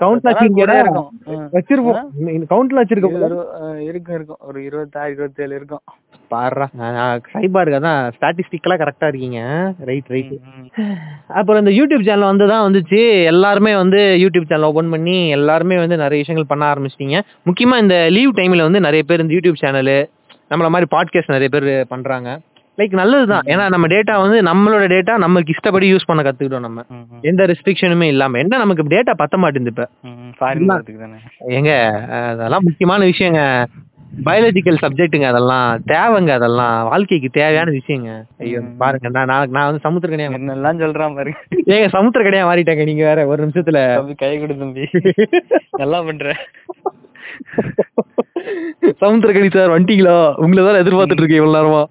[0.00, 0.28] கவுண்ட்ல
[0.80, 1.10] இருக்கும்.
[1.28, 2.04] வச்சிருப்போம்.
[2.52, 4.40] கவுண்ட்ல வச்சிருக்கோம் இருக்கும் இருக்கும்.
[4.40, 5.84] ஒரு இருபத்தாறு இருபத்தேழு இருக்கும்.
[6.34, 6.66] பாடுறா
[7.32, 9.40] சைபாருக்கு அதான் ஸ்டாட்டிஸ்டிக்கலா கரெக்டா இருக்கீங்க.
[9.78, 10.32] ரைட் ரைட்
[11.26, 13.24] அப்புறம் இந்த யூடியூப் சேனல் வந்து தான் வந்துச்சு.
[13.24, 17.20] எல்லாருமே வந்து யூடியூப் சேனல் ஓபன் பண்ணி எல்லாருமே வந்து நிறைய விஷயங்கள் பண்ண ஆரம்பிச்சிட்டீங்க.
[17.48, 19.92] முக்கியமா இந்த லீவ் டைம்ல வந்து நிறைய பேர் இந்த யூடியூப் சேனல்
[20.50, 22.40] நம்மள மாதிரி பாட்காஸ்ட் நிறைய பேர் பண்றாங்க.
[22.78, 23.42] லைக் நல்லதுதான்.
[23.46, 26.84] ஏன்னா நம்ம டேட்டா வந்து நம்மளோட டேட்டா நமக்கு இஷ்டப்படி யூஸ் பண்ண கத்துக்கிட்டோம் நம்ம.
[27.22, 28.38] எந்த ரெஸ்ட்ரிக்ஷனுமே இல்லாம.
[28.38, 29.86] என்ன நமக்கு டேட்டா பத்த மாட்டேங்குது இப்ப?
[31.48, 31.72] ஏங்க
[32.30, 33.42] அதெல்லாம் முக்கியமான விஷயங்க.
[34.26, 36.76] பயாலஜிக்கல் சப்ஜெக்ட்டுங்க அதெல்லாம் தேவைங்க அதெல்லாம்.
[36.90, 38.10] வாழ்க்கைக்கு தேவையான விஷயங்க.
[38.44, 41.38] ஐயோ பாருங்க நான் நாளைக்கு நான் வந்து சமுத்திர கடையா என்னெல்லாம் சொல்றான் பாருங்க
[41.74, 43.80] ஏங்க சமுத்திர கடையா மாறிட்டேங்க நீங்க வேற ஒரு நிமிஷத்துல.
[44.22, 44.86] கை கொடு தம்பி.
[45.82, 46.34] நல்லா பண்ற.
[49.02, 50.16] சமுத்திர கடி சார் வந்துட்டீங்களா?
[50.44, 51.82] உங்களை தான் எதிர்பார்த்துட்டு இருக்கேன் இவ்வளவு நேரமா.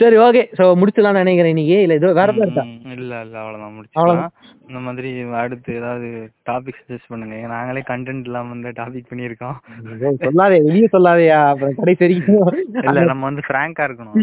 [0.00, 0.42] சரி ஓகே.
[0.58, 1.78] சோ முடிச்சலாம் நினைக்கிறேன் இன்னைக்கு.
[1.84, 2.64] இல்ல ஏதோ வேற இருக்கா?
[2.96, 4.32] இல்ல இல்ல அவ்வளவுதான் முடிச்சுக்கலாம்
[4.68, 5.10] இந்த மாதிரி
[5.42, 6.08] அடுத்து ஏதாவது
[6.50, 7.36] டாபிக் சஜஸ்ட் பண்ணுங்க.
[7.46, 9.56] நாங்களே கண்டென்ட் இல்லாம இந்த டாபிக் பண்ணியிருக்கோம்.
[10.26, 11.40] சொல்லாதே வெளியே சொல்லாதயா?
[11.48, 12.46] அப்புறம் கடைசி வரைக்கும்
[12.88, 14.16] இல்ல நம்ம வந்து ஃப்ராங்கா இருக்கணும்.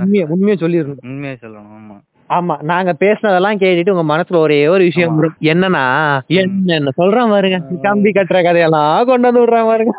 [0.00, 1.02] உண்மையை உண்மையை சொல்லிடணும்.
[1.02, 1.98] உண்மையை சொல்லணும் ஆமா.
[2.28, 5.16] ஆமா நாங்க பேசினதெல்லாம் கேட்டுட்டு உங்க மனசுல ஒரே ஒரு விஷயம்.
[5.52, 5.84] என்னன்னா
[6.26, 7.58] என்ன சொல்றான் பாருங்க.
[7.82, 9.92] கம்பி கட்டுற கதையெல்லாம் கொண்டு வந்து விடுறான் பாருங்க.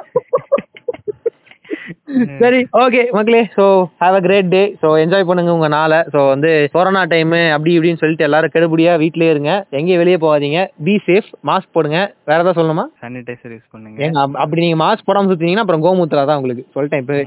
[2.42, 3.66] சரி ஓகே மக்களே so
[4.02, 6.00] have a great day so enjoy பண்ணுங்க உங்க நாளை.
[6.14, 9.52] சோ வந்து கொரோனா டைம் அப்படி இப்படின்னு சொல்லிட்டு எல்லாரும் கெடுபடியா வீட்லயே இருங்க.
[9.80, 10.62] எங்கேயும் வெளியே போகாதீங்க.
[10.88, 12.00] பி சேஃப் மாஸ்க் போடுங்க.
[12.30, 12.86] வேற ஏதாவது சொல்லணுமா?
[13.04, 14.10] சானிடைசர் யூஸ் பண்ணுங்க.
[14.44, 16.66] அப்படி நீங்க மாஸ்க் போடாம சுத்தீங்கன்னா அப்புறம் கோமூத்திரா தான் உங்களுக்கு.
[16.78, 17.18] சொல்லிட்டேன் இப்போ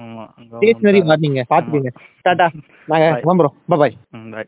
[0.59, 1.93] ஸ்டேஷனரி மாட்டீங்க பாத்துக்கீங்க.
[2.27, 2.49] டாடா
[2.93, 3.57] நாங்க கிளம்புறோம்.
[3.73, 4.45] பாய் bye.